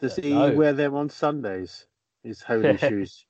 [0.00, 0.52] Does he No.
[0.52, 1.86] wear them on Sundays?
[2.22, 3.26] His holy shoes.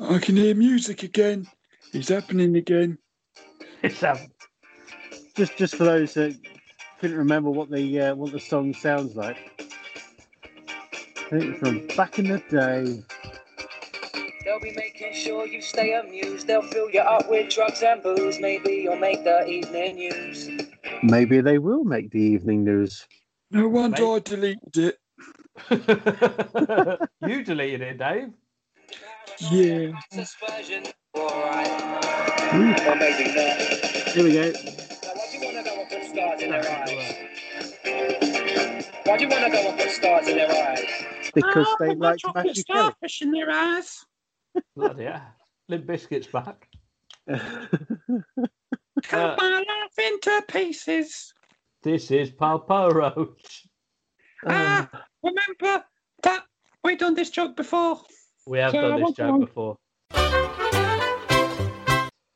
[0.00, 1.46] I can hear music again.
[1.92, 2.98] It's happening again.
[3.82, 4.18] It's um,
[5.36, 6.36] Just, just for those that
[7.00, 9.38] couldn't remember what the uh, what the song sounds like.
[11.32, 13.02] I from back in the day.
[14.44, 16.46] They'll be making sure you stay amused.
[16.46, 18.38] They'll fill you up with drugs and booze.
[18.40, 20.50] Maybe you'll make the evening news.
[21.02, 23.06] Maybe they will make the evening news.
[23.50, 24.16] No wonder Mate.
[24.16, 24.98] I deleted it.
[27.26, 28.28] you deleted it, Dave.
[29.50, 29.92] Yeah.
[30.12, 30.84] Dispersion.
[31.16, 33.56] Ooh, Or maybe not.
[34.12, 34.52] here we go.
[39.04, 41.13] Why do you want to go and put stars in their eyes?
[41.34, 41.64] Why do you want to go and put stars in their eyes?
[41.64, 44.04] Because Oh, they put my like chocolate Matthew starfish in their eyes.
[44.76, 45.22] Bloody yeah.
[45.68, 46.68] Limp Bizkit's back.
[49.02, 51.32] Cut Uh, my life into pieces.
[51.82, 53.66] This is Papa Roach.
[54.46, 54.88] Ah,
[55.22, 55.84] remember
[56.22, 56.44] that
[56.82, 58.00] we've done this joke before.
[58.46, 59.40] We have So done this joke one.
[59.40, 59.76] before.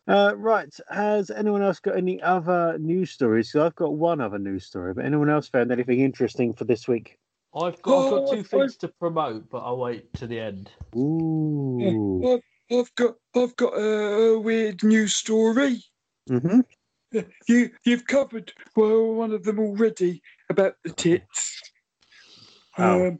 [0.08, 0.74] Uh, right.
[0.90, 3.52] Has anyone else got any other news stories?
[3.52, 6.88] So I've got one other news story, but anyone else found anything interesting for this
[6.88, 7.18] week?
[7.54, 10.70] I've got, I've got two things to promote, but I'll wait to the end.
[10.96, 12.40] Ooh.
[12.70, 15.82] I've, I've got I've got a weird news story.
[16.28, 16.60] hmm
[17.48, 21.72] You you've covered well one of them already about the tits.
[22.76, 23.06] Oh.
[23.06, 23.18] Um,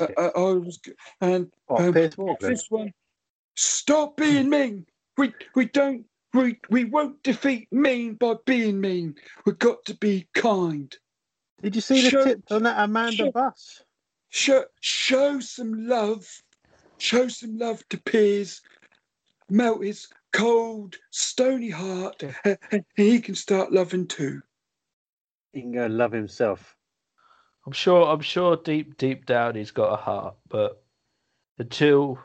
[0.00, 0.80] I, I, I was
[1.20, 1.92] and Oh, Um,
[2.40, 2.92] this one.
[3.56, 4.86] Stop being mean.
[5.16, 9.16] We we don't we we won't defeat mean by being mean.
[9.44, 10.94] We've got to be kind.
[11.62, 13.82] Did you see the show- tips on that Amanda show- bus?
[14.30, 16.26] Show show some love.
[16.98, 18.60] Show some love to Piers.
[19.48, 24.42] Melt his cold, stony heart, and and he can start loving too.
[25.52, 26.76] He can go and love himself.
[27.66, 28.06] I'm sure.
[28.06, 30.82] I'm sure deep, deep down, he's got a heart, but
[31.58, 32.18] until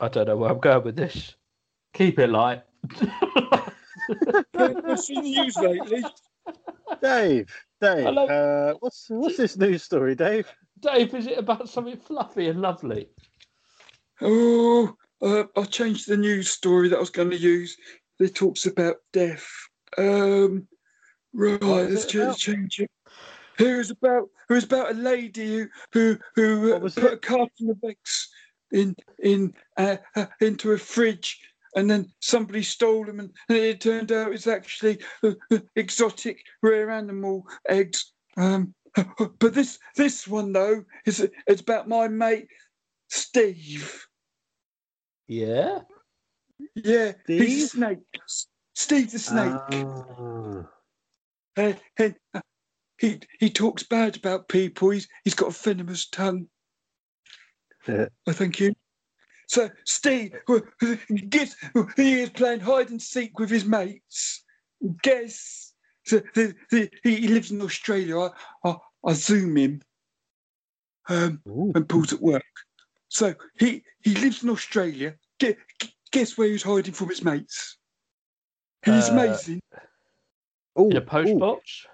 [0.00, 1.34] I don't know where I'm going with this.
[1.94, 2.62] Keep it light.
[4.54, 6.04] I've seen the news lately?
[7.02, 8.26] Dave, Dave, Hello.
[8.26, 10.52] uh, what's what's this news story, Dave?
[10.80, 13.08] Dave, is it about something fluffy and lovely?
[14.20, 17.76] Oh, uh, I changed the news story that I was going to use.
[18.18, 19.46] It talks about death.
[19.96, 20.68] Um,
[21.32, 22.36] right, What was let's it about?
[22.36, 22.90] change it.
[23.58, 27.12] It was about it was about a lady who who who uh, was put it?
[27.14, 28.28] a carton of eggs
[28.72, 31.40] in in uh, uh, into a fridge,
[31.76, 36.42] and then somebody stole them, and, and it turned out it's actually uh, uh, exotic
[36.62, 38.12] rare animal eggs.
[38.36, 38.74] Um,
[39.38, 42.48] but this this one though is it's about my mate
[43.08, 44.06] Steve.
[45.28, 45.80] Yeah.
[46.74, 47.98] Yeah, he's a snake.
[48.74, 49.52] Steve the snake.
[49.54, 50.66] Ah.
[51.56, 52.40] Uh, and, uh,
[52.98, 54.90] he he talks bad about people.
[54.90, 56.48] He's he's got a venomous tongue.
[57.86, 58.06] Yeah.
[58.26, 58.74] I thank you.
[59.50, 60.32] So Steve,
[61.28, 61.56] guess
[61.96, 64.44] he is playing hide and seek with his mates.
[65.02, 65.74] Guess
[66.04, 68.16] so the, the, he, lives in Australia.
[68.20, 68.30] I,
[68.64, 69.82] I I zoom him
[71.08, 72.44] um, when Paul's at work.
[73.08, 75.16] So he he lives in Australia.
[75.40, 75.56] Guess,
[76.12, 77.76] guess where he's hiding from his mates.
[78.84, 79.60] He's Uh, amazing.
[80.78, 81.40] Ooh, In a post ooh.
[81.40, 81.86] box.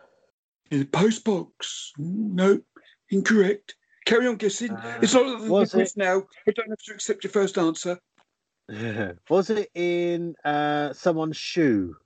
[0.71, 1.91] In the post box.
[1.97, 2.61] No,
[3.09, 3.77] incorrect.
[4.07, 4.71] Carry on guessing.
[4.71, 6.23] Uh, it's not the was quiz now.
[6.49, 7.99] I don't have to accept your first answer.
[9.31, 11.97] Was it in uh, someone's shoe?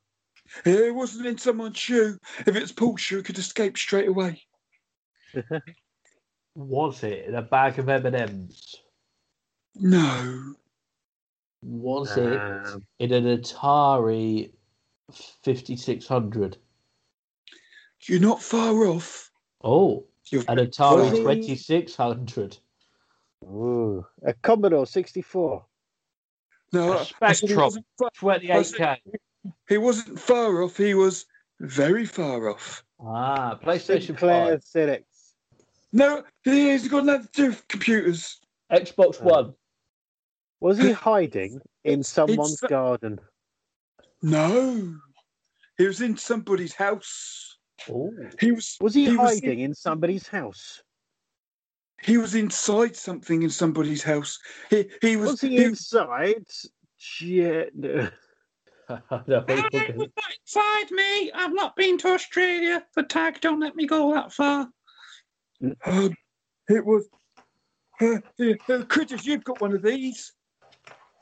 [0.64, 2.18] It wasn't in someone's shoe.
[2.46, 4.42] If it's Paul's shoe, it could escape straight away.
[6.54, 8.76] Was it in a bag of M and M's?
[9.76, 10.54] No.
[11.62, 14.52] Was Um, it in an Atari
[15.44, 16.56] 5600?
[18.04, 19.30] You're not far off.
[19.62, 22.58] Oh, You're an Atari Was 2600.
[23.44, 25.64] Ooh, a Commodore 64.
[26.72, 26.92] no.
[26.92, 27.58] A I- I said he Spectrum.
[27.64, 28.98] wasn't far- 28K.
[29.68, 30.76] He wasn't far off.
[30.76, 31.26] He was
[31.60, 32.84] very far off.
[33.00, 35.04] Ah, PlayStation Sinclair 5.
[35.92, 38.40] No, he's got nothing to do with computers.
[38.70, 39.24] Xbox Oh.
[39.24, 39.54] One.
[40.60, 43.18] Was he hiding in someone's It's- garden?
[44.22, 44.94] No.
[45.78, 47.49] He was in somebody's house.
[47.88, 48.76] Oh, He was.
[48.80, 50.82] Was he, He was hiding in somebody's house?
[52.02, 54.38] He was inside something in somebody's house.
[54.70, 55.30] He he was.
[55.32, 56.44] Was he he- inside?
[57.20, 57.64] Yeah.
[57.74, 58.08] no.
[58.88, 58.94] I
[59.26, 61.32] know what I you're was gonna- not inside me.
[61.32, 62.84] I've not been to Australia.
[62.94, 64.68] The tag don't let me go that far.
[65.84, 66.14] Um,
[66.68, 67.08] it was.
[68.00, 68.16] Uh,
[68.68, 70.32] uh, Critters, you've got one of these.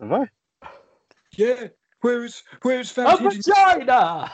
[0.00, 0.28] Have I?
[1.36, 1.68] Yeah.
[2.00, 3.42] Where is where is A found hidden?
[3.42, 4.32] vagina!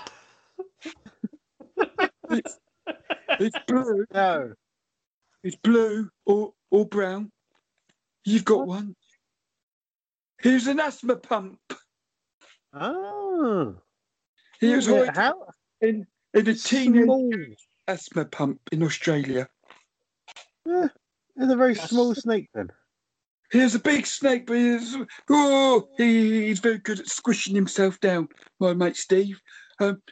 [2.35, 2.59] It's,
[3.41, 4.05] it's blue.
[4.12, 4.53] No.
[5.43, 7.30] It's blue or or brown.
[8.24, 8.95] You've got one.
[10.41, 11.59] Here's an asthma pump.
[12.72, 13.76] Oh.
[14.61, 15.47] He was Yeah, How?
[15.80, 17.30] in, in a teenage Small.
[17.89, 19.49] asthma pump in Australia.
[20.66, 20.89] Yeah,
[21.37, 22.70] It's a very That's- small snake then.
[23.53, 24.97] Here's a big snake, but he's,
[25.30, 28.28] oh, he, he's very good at squishing himself down,
[28.59, 29.41] my mate Steve.
[29.78, 30.03] Um,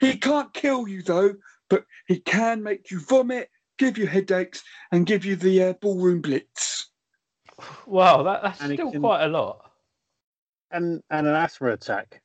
[0.00, 1.34] he can't kill you though,
[1.72, 3.48] but he can make you vomit,
[3.78, 4.62] give you headaches,
[4.92, 6.90] and give you the uh, ballroom blitz.
[7.86, 9.70] Wow, that, that's And still can- quite a lot.
[10.70, 12.20] And and an asthma attack,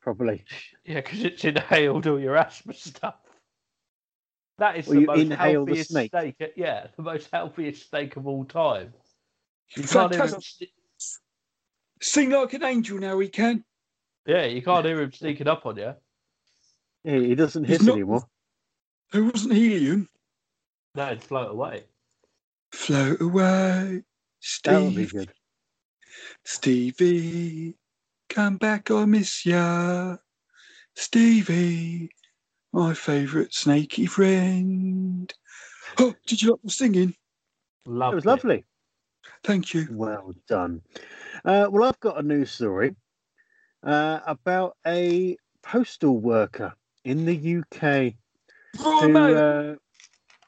[0.00, 0.44] probably.
[0.84, 3.16] Yeah, because it's inhaled all your asthma stuff.
[4.58, 6.36] That is Well, the most inhale the healthiest steak.
[6.56, 8.92] Yeah, the most healthiest steak of all time.
[9.76, 10.68] You can't hear him, Fantastic.
[11.00, 11.18] sne-
[12.00, 13.64] Sing like an angel now, he can.
[14.26, 15.94] yeah, you can't hear him sneaking up on you.
[17.04, 18.24] Yeah, he doesn't He's hiss not- anymore.
[19.12, 20.08] It wasn't helium.
[20.94, 21.84] No, it'd float away.
[22.72, 24.02] Float away,
[24.64, 25.32] That would be good.
[26.44, 27.74] Stevie,
[28.30, 30.16] come back, I miss ya.
[30.94, 32.10] Stevie,
[32.72, 35.32] my favourite snaky friend.
[35.98, 37.14] Oh, did you like the singing?
[37.84, 38.12] Lovely.
[38.12, 38.64] It was lovely.
[39.44, 39.88] Thank you.
[39.90, 40.80] Well done.
[41.44, 42.96] Uh, well, I've got a news story
[43.82, 48.14] uh, about a postal worker in the UK
[48.78, 49.16] who.
[49.18, 49.74] Uh,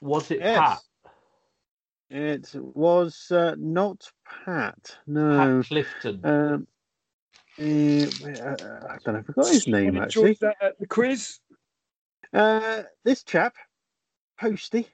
[0.01, 0.79] Was it yes, Pat?
[2.11, 4.11] it was uh, not
[4.45, 4.97] Pat.
[5.07, 5.61] No.
[5.61, 6.21] Pat Clifton.
[6.25, 6.67] Um,
[7.59, 9.19] uh, I don't know.
[9.19, 10.37] I forgot his name actually.
[10.41, 11.39] that at the quiz.
[12.33, 13.55] Uh, this chap,
[14.41, 14.89] Posty,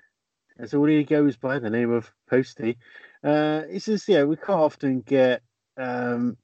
[0.58, 2.76] that's all he goes by, the name of Posty.
[3.24, 5.42] Uh, he says, yeah, we quite often get
[5.78, 6.36] um,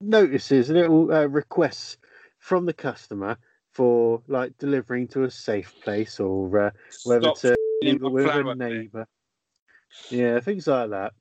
[0.00, 1.96] notices, little uh, requests
[2.40, 3.38] from the customer
[3.76, 6.70] for like delivering to a safe place or uh,
[7.04, 9.06] whether Stop to it with a neighbour.
[10.10, 11.12] Yeah, things like that.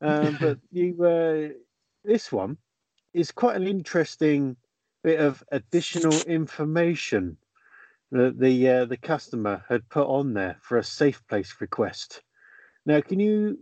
[0.00, 1.54] Um, but you, uh,
[2.02, 2.56] this one
[3.14, 4.56] is quite an interesting
[5.04, 7.36] bit of additional information
[8.10, 12.22] that the uh, the customer had put on there for a safe place request.
[12.86, 13.56] Now, can you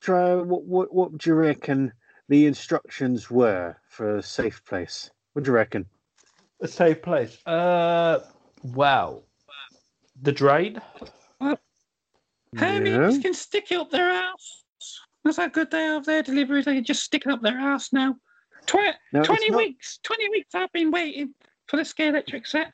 [0.00, 1.92] try what what what do you reckon
[2.28, 5.10] the instructions were for a safe place?
[5.32, 5.86] What do you reckon?
[6.62, 7.44] A safe place.
[7.46, 8.20] Uh,
[8.62, 9.22] wow.
[10.22, 10.80] The drain.
[12.56, 13.22] Hermes Yeah.
[13.22, 14.64] can stick it up their ass.
[15.24, 16.64] That's how good they are of their deliveries.
[16.66, 18.16] They can just stick it up their ass now.
[18.66, 19.98] Tw- Now, 20 not- weeks.
[20.02, 21.34] 20 weeks I've been waiting
[21.66, 22.72] for the Scalextric set.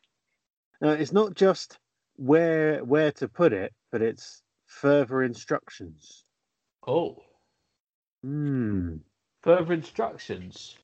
[0.80, 1.78] Now, it's not just
[2.16, 6.24] where where to put it, but it's further instructions.
[6.86, 7.22] Oh.
[8.22, 8.96] Hmm.
[9.42, 10.76] Further instructions.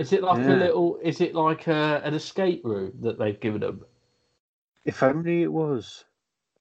[0.00, 0.54] Is it like Yeah.
[0.54, 0.98] a little?
[1.02, 3.84] Is it like a, an escape room that they've given them?
[4.86, 6.06] If only it was.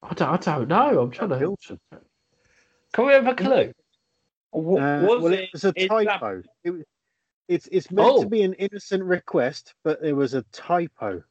[0.04, 1.00] I don't, I don't know.
[1.02, 1.38] I'm trying to.
[1.38, 1.80] Hilton.
[2.94, 3.72] Can we have a clue?
[4.52, 5.40] Wa- Uh, was well, it?
[5.40, 6.44] it was a is that- typo.
[6.66, 6.86] It,
[7.48, 8.24] it's it's meant Oh.
[8.24, 11.24] to be an innocent request, but it was a typo.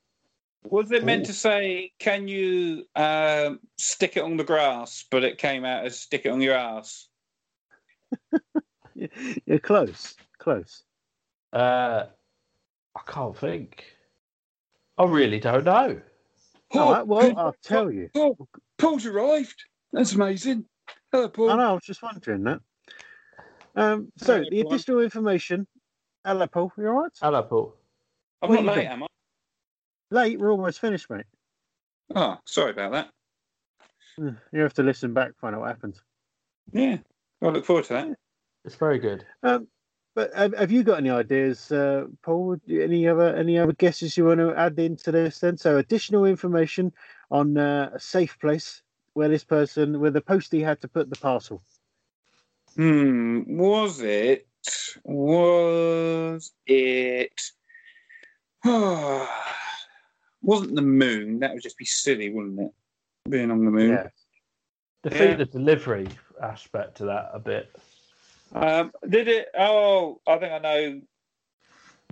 [0.65, 1.27] was it meant Ooh.
[1.27, 6.01] to say, "Can you um, stick it on the grass?" But it came out as
[6.01, 7.09] "stick it on your ass."
[9.47, 10.83] You're close, close.
[11.53, 12.07] Uh,
[12.97, 13.85] I can't think.
[14.97, 16.01] I really don't know.
[16.73, 18.11] All right, well, Paul- I'll tell you.
[18.15, 18.37] Paul,
[18.77, 19.63] Paul's arrived.
[19.93, 20.67] That's amazing.
[21.13, 21.51] Hello, Paul.
[21.51, 22.61] I know, I was just wondering that.
[23.77, 24.75] Um, so Hello, the everyone.
[24.75, 25.67] additional information.
[26.27, 26.73] Hello, Paul.
[26.77, 27.13] You all right?
[27.21, 27.75] Hello, Paul.
[28.43, 28.87] I'm What not late, doing?
[28.89, 29.07] am I?
[30.11, 30.39] Late.
[30.39, 31.25] We're almost finished, mate.
[32.15, 33.11] Oh, sorry about that.
[34.21, 35.99] Uh, You have to listen back, find out what happened.
[36.73, 36.99] Yeah,
[37.41, 38.09] I look forward to that.
[38.65, 39.25] It's very good.
[39.43, 39.69] Um,
[40.19, 42.57] but have, have you got any ideas, uh, Paul?
[42.69, 45.39] Any other any other guesses you want to add into this?
[45.39, 46.93] Then, so additional information
[47.31, 51.15] on uh, a safe place where this person, where the postie had to put the
[51.15, 51.63] parcel.
[52.75, 54.49] Hmm, was it?
[55.05, 57.41] Was it?
[60.43, 61.39] wasn't the moon?
[61.39, 62.73] That would just be silly, wouldn't it?
[63.31, 63.91] Being on the moon.
[63.91, 64.09] Yeah.
[65.05, 65.37] Defeat Yeah.
[65.37, 66.09] the delivery
[66.43, 67.71] aspect to that a bit.
[68.55, 69.49] Um, did it?
[69.57, 71.01] Oh, I think I know.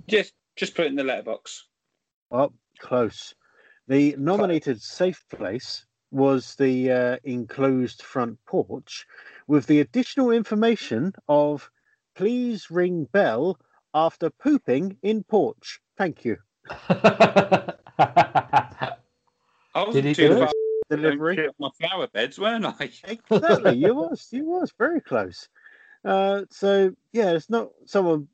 [0.07, 1.65] Just, just put it in the letterbox.
[2.31, 3.33] Oh, close.
[3.87, 9.05] The nominated safe place was the uh, enclosed front porch
[9.47, 11.69] with the additional information of
[12.15, 13.59] please ring bell
[13.93, 15.79] after pooping in porch.
[15.97, 16.37] Thank you.
[16.89, 17.65] I
[19.75, 20.51] Did wasn't he too do it?
[20.89, 21.49] Delivery.
[21.59, 22.89] my flower beds, weren't I?
[23.03, 23.75] exactly.
[23.75, 24.29] you was.
[24.31, 25.49] You was very close.
[26.03, 28.27] Uh, so yeah, it's not someone.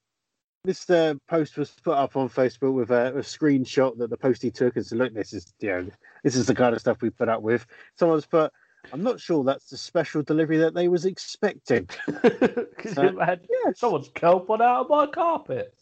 [0.66, 4.42] This uh, post was put up on Facebook with a, a screenshot that the post
[4.42, 5.90] he took and said, "Look, this is you know,
[6.24, 7.66] this is the kind of stuff we put up with."
[7.98, 8.52] Someone's put,
[8.94, 11.90] "I'm not sure that's the special delivery that they was expecting."
[12.22, 13.80] Because you had yes.
[13.80, 15.74] someone's kelp on out of my carpet.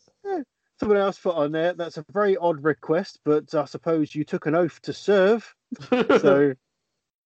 [0.80, 4.46] Someone else put on there, "That's a very odd request, but I suppose you took
[4.46, 5.54] an oath to serve."
[6.22, 6.54] So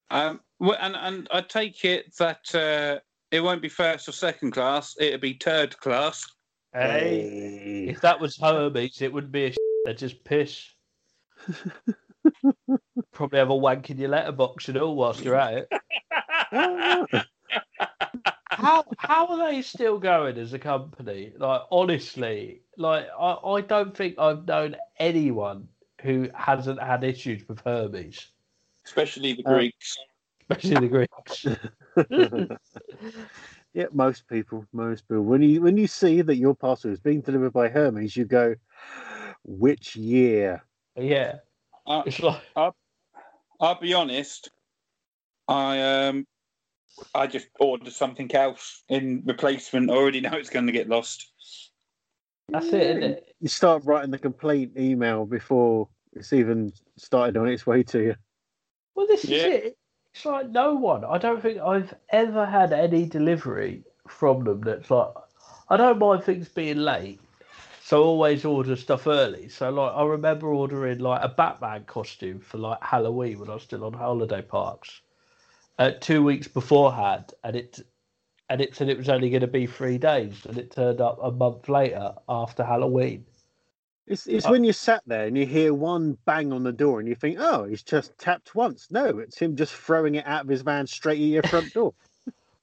[0.10, 3.00] Um, well, and and I take it that uh,
[3.36, 6.26] it won't be first or second class; it'll be third class.
[6.74, 9.54] hey, if that was Hermes, it wouldn't be a
[9.84, 10.66] they're just piss.
[13.12, 17.26] Probably have a wank in your letterbox and all whilst you're at it.
[18.50, 21.34] How how are they still going as a company?
[21.38, 25.68] Like honestly, like I, I don't think I've known anyone
[26.02, 28.28] who hasn't had issues with Hermes,
[28.86, 29.98] especially the Uh, Greeks.
[30.50, 31.46] especially the Greeks.
[33.74, 35.24] yeah, most people, most people.
[35.24, 38.56] When you when you see that your parcel is being delivered by Hermes, you go,
[39.44, 40.64] "Which year?"
[40.96, 41.38] yeah,
[41.88, 42.42] Uh, it's like
[43.60, 44.50] I'll be honest.
[45.48, 46.26] I um,
[47.14, 49.90] I just ordered something else in replacement.
[49.90, 51.32] I already know it's going to get lost.
[52.50, 53.36] That's it, isn't it?
[53.42, 58.16] You start writing the complaint email before it's even started on its way to you.
[58.96, 59.38] Well, this Yeah.
[59.38, 59.78] is it.
[60.16, 61.04] It's like no one.
[61.04, 65.10] I don't think I've ever had any delivery from them that's like.
[65.70, 67.20] I don't mind things being late,
[67.82, 69.50] so I always order stuff early.
[69.50, 73.64] So like, I remember ordering like a Batman costume for like Halloween when I was
[73.64, 75.02] still on holiday parks,
[75.80, 77.82] uh, two weeks beforehand, and it
[78.50, 81.20] and it said it was only going to be three days, and it turned up
[81.22, 83.26] a month later after Halloween.
[84.08, 87.00] It's, it's Uh, when you sat there and you hear one bang on the door
[87.00, 88.88] and you think, oh, he's just tapped once.
[88.92, 91.94] No, it's him just throwing it out of his van straight at your front door.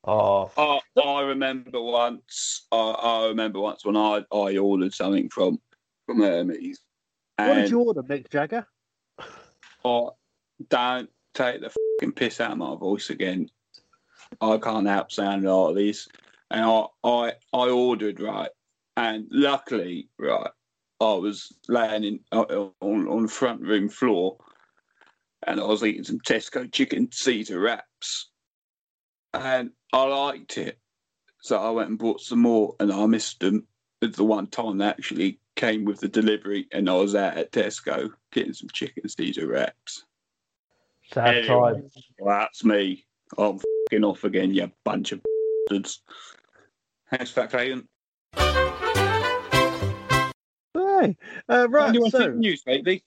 [0.04, 2.66] Oh, I, I remember once.
[2.72, 5.60] I, I remember once when I, I ordered something from
[6.06, 6.80] from Hermes.
[7.36, 8.66] What did you order, Mick Jagger?
[9.84, 10.16] Oh,
[10.68, 11.70] don't take the
[12.00, 13.48] fucking piss out of my voice again.
[14.40, 16.08] I can't help sounding like this.
[16.50, 18.50] And I, I, I ordered right,
[18.96, 20.50] and luckily, right,
[21.02, 24.38] I was laying in uh, on on the front room floor,
[25.46, 28.30] and I was eating some Tesco chicken Caesar wraps,
[29.34, 30.78] and I liked it,
[31.40, 33.66] so I went and bought some more, and I missed them.
[34.00, 37.52] It's the one time they actually came with the delivery, and I was out at
[37.52, 40.04] Tesco getting some chicken Caesar wraps.
[41.10, 41.46] sad Anyway.
[41.46, 41.90] time.
[42.18, 43.06] Well, that's me.
[43.36, 43.60] I'm
[43.90, 45.20] fing off again, you bunch of
[45.68, 46.02] bastards.
[47.10, 47.88] Thanks for that, Clayton.
[51.02, 51.16] Hey,
[51.48, 53.02] uh, right, Anyone so, seen the news lately?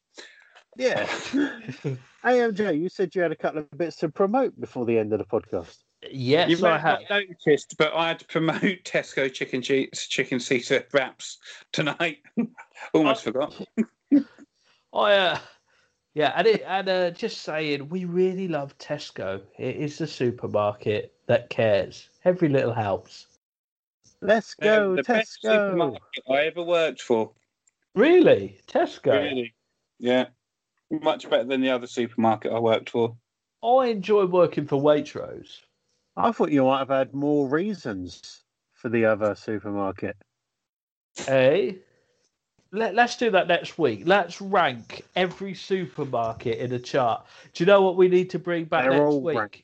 [0.76, 1.06] yeah.
[2.26, 5.20] AMJ, you said you had a couple of bits to promote before the end of
[5.20, 5.78] the podcast.
[6.12, 7.00] Yes, You may I have have.
[7.10, 11.38] not noticed, but I had to promote Tesco chicken cheese, chicken Caesar wraps
[11.72, 12.18] tonight.
[12.94, 13.54] Almost forgot.
[14.94, 15.40] I uh,
[16.16, 19.42] yeah, and it and uh, just saying, we really love Tesco.
[19.58, 22.10] It is the supermarket that cares.
[22.26, 23.28] Every little helps.
[24.22, 25.68] Let's go, Um, the best Tesco.
[25.70, 27.32] supermarket I ever worked for.
[27.96, 29.14] Really, Tesco.
[29.14, 29.54] Really?
[30.00, 30.26] Yeah.
[30.92, 33.16] Much better than the other supermarket I worked for.
[33.64, 35.62] I enjoy working for Waitrose.
[36.16, 38.44] I thought you might have had more reasons
[38.74, 40.16] for the other supermarket.
[41.16, 41.80] Hey,
[42.72, 44.04] Let, let's do that next week.
[44.06, 47.26] Let's rank every supermarket in a chart.
[47.54, 49.38] Do you know what we need to bring back They're next all week?
[49.38, 49.64] ranked.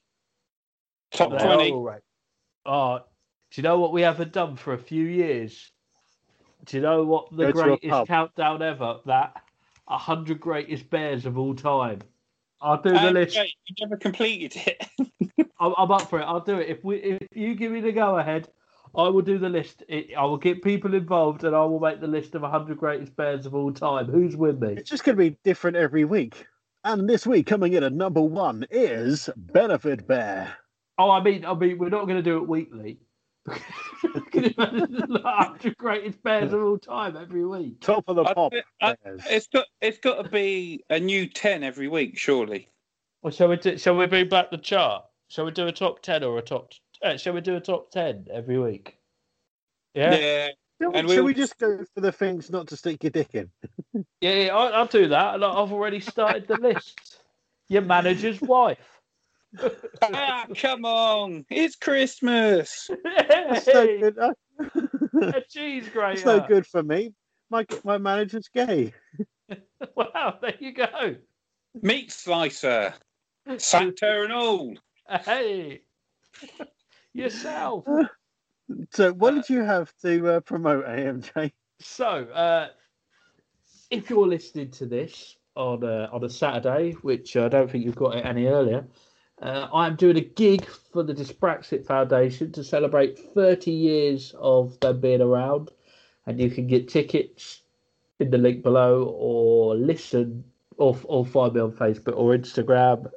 [1.13, 1.71] Top They're 20.
[1.71, 2.05] all ranked.
[2.65, 2.99] Oh,
[3.51, 5.71] do you know what we haven't done for a few years?
[6.65, 8.99] Do you know what the Go greatest countdown ever?
[9.05, 9.41] That
[9.87, 11.99] hundred greatest bears of all time.
[12.61, 13.35] I'll do the And, list.
[13.35, 14.87] Jay, you never completed it.
[15.59, 16.23] I'm, I'm up for it.
[16.23, 16.69] I'll do it.
[16.69, 18.47] If we, if you give me the go ahead,
[18.95, 19.83] I will do the list.
[19.87, 23.15] It, I will get people involved, and I will make the list of 100 greatest
[23.15, 24.05] bears of all time.
[24.05, 24.73] Who's with me?
[24.73, 26.45] It's just going to be different every week.
[26.83, 30.55] And this week, coming in at number one is Benefit Bear.
[30.97, 32.99] Oh, I mean, I mean, we're not going to do it weekly.
[33.49, 37.79] Can you imagine the 100 greatest bears of all time every week?
[37.81, 38.53] Top of the pop.
[38.81, 39.21] I- bears.
[39.29, 42.69] It's got it's got to be a new ten every week, surely.
[43.21, 43.77] Well, shall we do?
[43.77, 45.05] Shall we bring back the chart?
[45.29, 46.71] Shall we do a top 10 or a top?
[47.01, 48.97] Uh, shall we do a top 10 every week?
[49.93, 50.47] Yeah, yeah,
[50.81, 53.11] Shall, we, and shall we'll- we just go for the things not to stick your
[53.11, 53.49] dick in?
[54.19, 54.49] yeah.
[54.51, 55.35] I'll, I'll do that.
[55.43, 56.99] I've already started the list.
[57.69, 59.00] Your manager's wife.
[60.01, 61.45] Ah, come on!
[61.49, 62.89] It's Christmas.
[63.29, 64.17] That's no good.
[64.17, 64.33] uh,
[65.21, 66.13] a cheese grater.
[66.13, 67.13] It's no good for me.
[67.49, 68.93] My my manager's gay.
[69.95, 71.15] Wow, there you go.
[71.81, 72.93] Meat slicer,
[73.57, 74.75] Santa and all.
[75.25, 75.81] Hey,
[77.13, 77.83] yourself.
[78.91, 81.51] So, what did you have to uh, promote, AMJ?
[81.81, 82.69] So, uh,
[83.89, 87.95] if you're listening to this on a, on a Saturday, which I don't think you've
[87.95, 88.85] got it any earlier,
[89.41, 94.99] uh, I'm doing a gig for the Dyspraxia Foundation to celebrate 30 years of them
[94.99, 95.71] being around,
[96.25, 97.61] and you can get tickets
[98.19, 100.43] in the link below, or listen,
[100.77, 103.11] or or find me on Facebook or Instagram.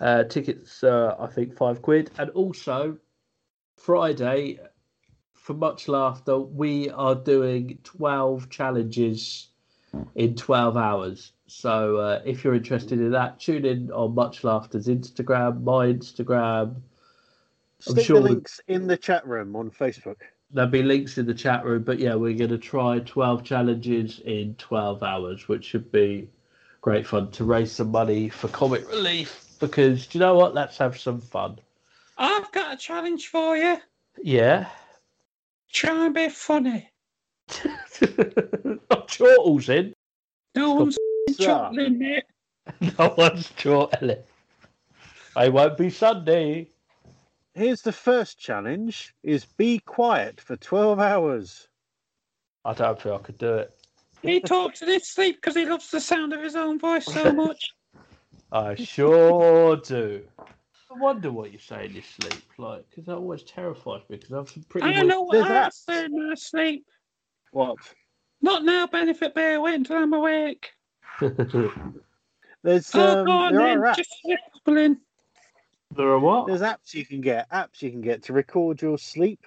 [0.00, 2.96] Uh, tickets, uh, I think five quid, and also
[3.76, 4.58] Friday
[5.34, 9.48] for much laughter, we are doing 12 challenges
[10.14, 11.32] in 12 hours.
[11.50, 16.76] So uh, if you're interested in that, tune in on Much Laughter's Instagram, my Instagram.
[16.76, 20.18] I'm Stick sure the we- links in the chat room on Facebook.
[20.52, 21.82] There'll be links in the chat room.
[21.82, 26.28] But yeah, we're going to try 12 challenges in 12 hours, which should be
[26.82, 29.46] great fun to raise some money for comic relief.
[29.58, 30.54] Because do you know what?
[30.54, 31.58] Let's have some fun.
[32.16, 33.76] I've got a challenge for you.
[34.22, 34.68] Yeah.
[35.72, 36.90] Try and be funny.
[38.90, 39.94] Not chortles in.
[40.54, 40.96] No one's
[41.34, 41.46] Sir.
[41.46, 42.24] chuckling it.
[42.98, 44.22] No one's chortling.
[45.34, 46.68] I won't be Sunday.
[47.54, 51.68] Here's the first challenge: is be quiet for twelve hours.
[52.64, 53.72] I don't think I could do it.
[54.22, 57.32] He talks in his sleep because he loves the sound of his own voice so
[57.32, 57.72] much.
[58.52, 60.22] I sure do.
[60.38, 64.16] I wonder what you say in your sleep, like, because that always terrifies me.
[64.16, 64.88] Because I've some pretty.
[64.88, 65.74] I don't know what There's I that.
[65.74, 66.84] say in my sleep.
[67.52, 67.78] What?
[68.42, 69.60] Not now, Benefit Bear.
[69.60, 70.70] Wait until I'm awake.
[72.62, 73.78] There's Oh, um, go on there then.
[73.78, 73.96] are apps.
[73.96, 74.98] Just whispering.
[75.96, 76.46] there are what?
[76.46, 77.50] There's apps you can get.
[77.50, 79.44] Apps you can get to record your sleep.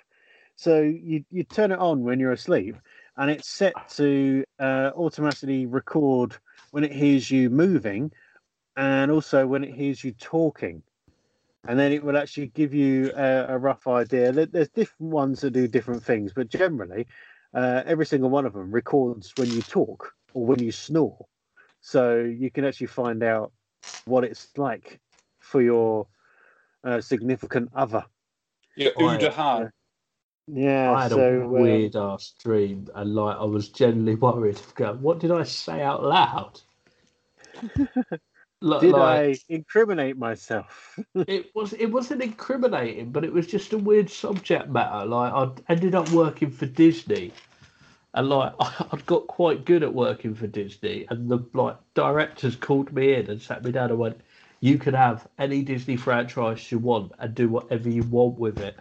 [0.55, 2.75] So you you turn it on when you're asleep,
[3.17, 6.35] and it's set to uh, automatically record
[6.71, 8.11] when it hears you moving,
[8.77, 10.83] and also when it hears you talking.
[11.65, 14.31] And then it will actually give you a, a rough idea.
[14.33, 17.07] There's different ones that do different things, but generally,
[17.53, 21.25] uh, every single one of them records when you talk or when you snore.
[21.85, 23.51] So you can actually find out
[24.05, 25.01] what it's like
[25.39, 26.07] for your
[26.85, 28.05] uh, significant other.
[28.77, 29.17] Your yeah.
[29.17, 29.71] Udahan.
[30.47, 34.59] Yeah, I had so a um, weird ass dream, and like I was generally worried.
[35.01, 36.61] What did I say out loud?
[38.61, 40.97] Like- did like, I incriminate myself?
[41.27, 45.05] it was it wasn't incriminating, but it was just a weird subject matter.
[45.05, 47.33] Like I ended up working for Disney,
[48.13, 52.93] and like I'd got quite good at working for Disney, and the like directors called
[52.93, 54.21] me in and sat me down and went,
[54.59, 58.77] "You can have any Disney franchise you want and do whatever you want with it."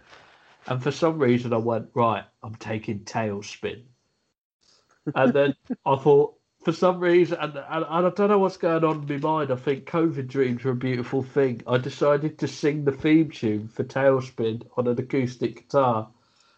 [0.67, 2.23] And for some reason, I went right.
[2.41, 3.81] I'm taking TaleSpin,
[5.15, 5.55] and then
[5.85, 6.35] I thought.
[6.63, 9.51] For some reason, and, and, and I don't know what's going on in my mind.
[9.51, 11.61] I think COVID dreams are a beautiful thing.
[11.67, 16.07] I decided to sing the theme tune for TaleSpin on an acoustic guitar,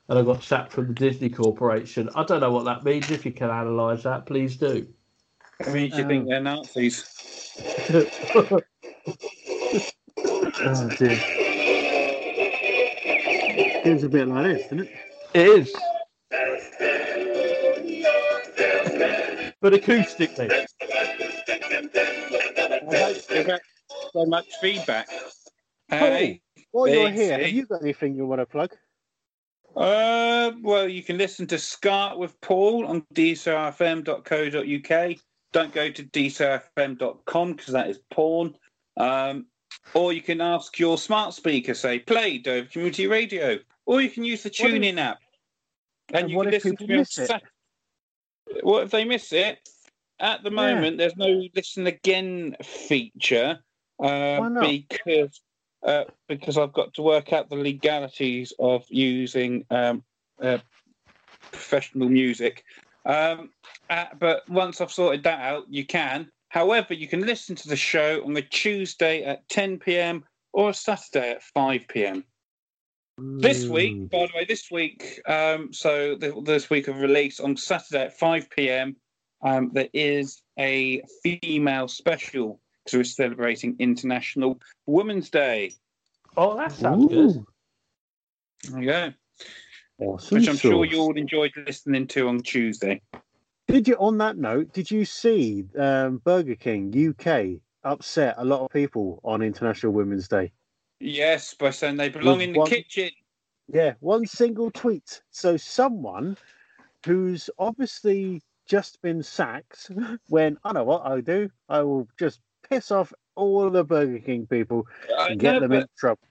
[0.07, 2.09] and I got sacked from the Disney Corporation.
[2.15, 3.09] I don't know what that means.
[3.11, 4.87] If you can analyse that, please do.
[5.65, 7.11] I mean, do you think they're Nazis?
[10.67, 11.19] Oh dear.
[13.85, 14.91] It's a bit like this, isn't it?
[15.33, 15.75] It is.
[19.61, 20.51] But acoustically.
[20.51, 20.65] I
[23.43, 23.61] hope
[24.13, 25.07] so much feedback.
[25.89, 26.41] Hey,
[26.71, 28.71] While you're here, have you got anything you want to plug?
[29.75, 35.17] Uh, well, you can listen to Scar with Paul on dsrfm.co.uk.
[35.51, 38.55] Don't go to dsrfm.com because that is porn.
[38.97, 39.47] Um,
[39.93, 43.57] or you can ask your smart speaker, say, play Dover Community Radio.
[43.85, 45.19] Or you can use the TuneIn app.
[46.09, 47.31] And, and you what can if listen to miss it?
[48.63, 49.67] What if they miss it?
[50.19, 50.55] At the Yeah.
[50.55, 53.59] moment, there's no listen again feature
[54.01, 55.41] uh, because
[55.85, 60.03] uh, because I've got to work out the legalities of using um,
[60.41, 60.57] uh,
[61.51, 62.63] professional music.
[63.05, 63.51] Um,
[63.89, 66.31] uh, but once I've sorted that out, you can.
[66.49, 70.23] However, you can listen to the show on a Tuesday at 10 p.m.
[70.53, 72.23] or a Saturday at 5 p.m.
[73.17, 73.71] This Mm.
[73.71, 78.05] week, by the way, this week, um, so th- this week of release on Saturday
[78.05, 78.95] at 5 p.m.,
[79.41, 85.73] um, there is a female special because we're celebrating International Women's Day.
[86.37, 87.17] Oh, that sounds good.
[87.37, 87.47] Ooh,
[88.69, 89.13] There you go.
[89.99, 90.93] awesome Which I'm sure sauce.
[90.93, 93.01] you all enjoyed listening to on Tuesday.
[93.67, 98.61] Did you, on that note, did you see um, Burger King UK upset a lot
[98.61, 100.51] of people on International Women's Day?
[100.99, 103.09] Yes, by saying they belong With in the one- kitchen.
[103.73, 105.23] Yeah, one single tweet.
[105.31, 106.37] So someone
[107.03, 109.89] who's obviously just been sacked
[110.29, 111.49] went, I know what I'll do.
[111.67, 114.87] I will just piss off all of the Burger King people
[115.17, 116.21] I and get know, them in trouble.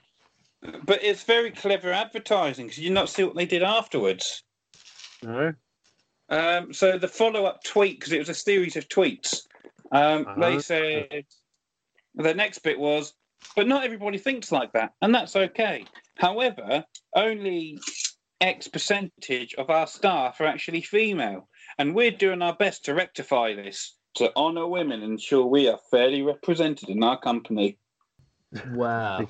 [0.83, 4.43] but it's very clever advertising because you not see what they did afterwards.
[5.23, 5.53] No?
[6.29, 9.41] Um, so the follow-up tweet, because it was a series of tweets,
[9.91, 10.39] um, Uh-huh.
[10.39, 11.25] they said
[12.15, 13.13] the next bit was,
[13.55, 15.85] but not everybody thinks like that, and that's okay.
[16.17, 16.83] However,
[17.15, 17.77] only
[18.41, 21.47] X percentage of our staff are actually female,
[21.77, 25.79] and we're doing our best to rectify this to honour women and ensure we are
[25.91, 27.77] fairly represented in our company.
[28.71, 29.29] Wow.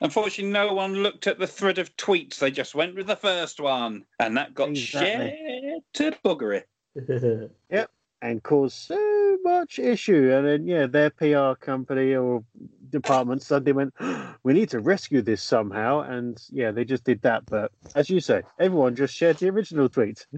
[0.00, 2.38] Unfortunately, no one looked at the thread of tweets.
[2.38, 5.36] They just went with the first one, and that got Exactly.
[5.36, 6.62] shared to buggery.
[7.70, 7.90] Yep,
[8.22, 10.32] and caused so much issue.
[10.32, 12.42] And then, yeah, their PR company or
[12.90, 13.94] department suddenly went,
[14.42, 16.00] we need to rescue this somehow.
[16.00, 17.44] And yeah, they just did that.
[17.48, 20.26] But as you say, everyone just shared the original tweet.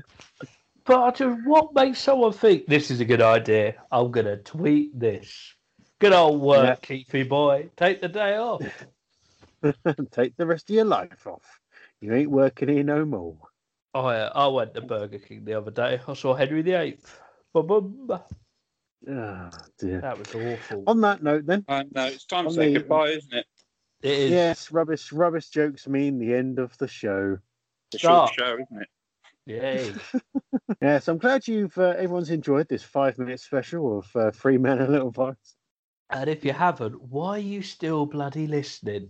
[0.90, 3.76] But I just, what makes someone think this is a good idea?
[3.92, 5.54] I'm gonna tweet this.
[6.00, 7.70] Good old work, Keithy boy.
[7.76, 8.60] Take the day off.
[10.10, 11.60] Take the rest of your life off.
[12.00, 13.36] You ain't working here no more.
[13.94, 16.00] I I went to Burger King the other day.
[16.08, 16.98] I saw Henry VIII.
[17.54, 18.20] Ba-bum.
[19.08, 20.00] Ah, dear.
[20.00, 20.82] That was awful.
[20.88, 23.46] On that note, then, no, it's time to say the- goodbye, isn't it?
[24.02, 24.30] It is.
[24.32, 27.38] Yes, rubbish rubbish jokes mean the end of the show.
[27.92, 28.88] It's a short show, isn't it?
[29.46, 29.92] Yay.
[30.82, 34.78] So I'm glad you've uh, everyone's enjoyed this five minute special of uh, Three Men
[34.78, 35.56] and a Little Virus.
[36.10, 39.08] and if you haven't, why are you still bloody listening?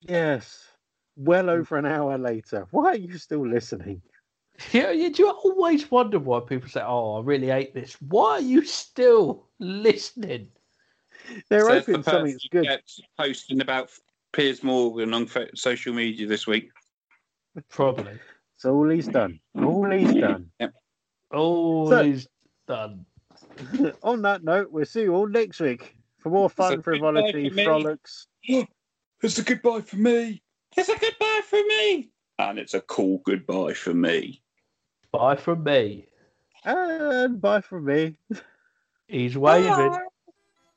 [0.00, 0.66] Yes,
[1.16, 2.66] well over an hour later.
[2.70, 4.02] Why are you still listening?
[4.72, 8.40] Yeah, you do always wonder why people say, "Oh, I really hate this." Why are
[8.40, 10.48] you still listening?
[11.48, 12.68] They're Says the hoping something's good.
[13.16, 13.90] posting about
[14.32, 16.70] Piers Morgan on social media this week.
[17.70, 18.18] Probably.
[18.60, 19.40] It's all he's done.
[19.56, 20.50] All he's done.
[21.32, 22.12] All So-
[22.68, 23.06] done.
[24.02, 27.54] On that note, we'll see you all next week for more fun, frivolity, goodbye for
[27.54, 27.64] me.
[27.64, 28.26] frolics.
[29.22, 30.42] It's a goodbye for me.
[30.76, 32.10] It's a goodbye for me.
[32.38, 34.42] And it's a cool goodbye for me.
[35.10, 36.04] Bye from me.
[36.62, 38.16] And bye from me.
[39.08, 39.96] He's waving.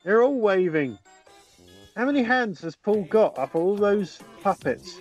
[0.05, 0.97] They're all waving.
[1.97, 4.99] How many hands has Paul got up all those puppets?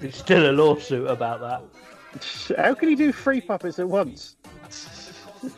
[0.00, 2.56] There's still a lawsuit about that.
[2.56, 4.36] How can he do three puppets at once?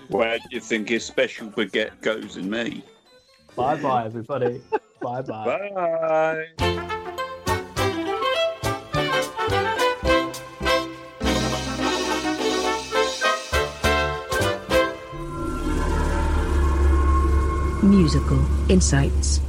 [0.08, 2.84] Where do you think his special baguette goes in me?
[3.56, 4.62] Bye bye, everybody.
[5.00, 5.70] bye bye.
[5.74, 6.98] Bye.
[17.82, 19.40] Musical Insights.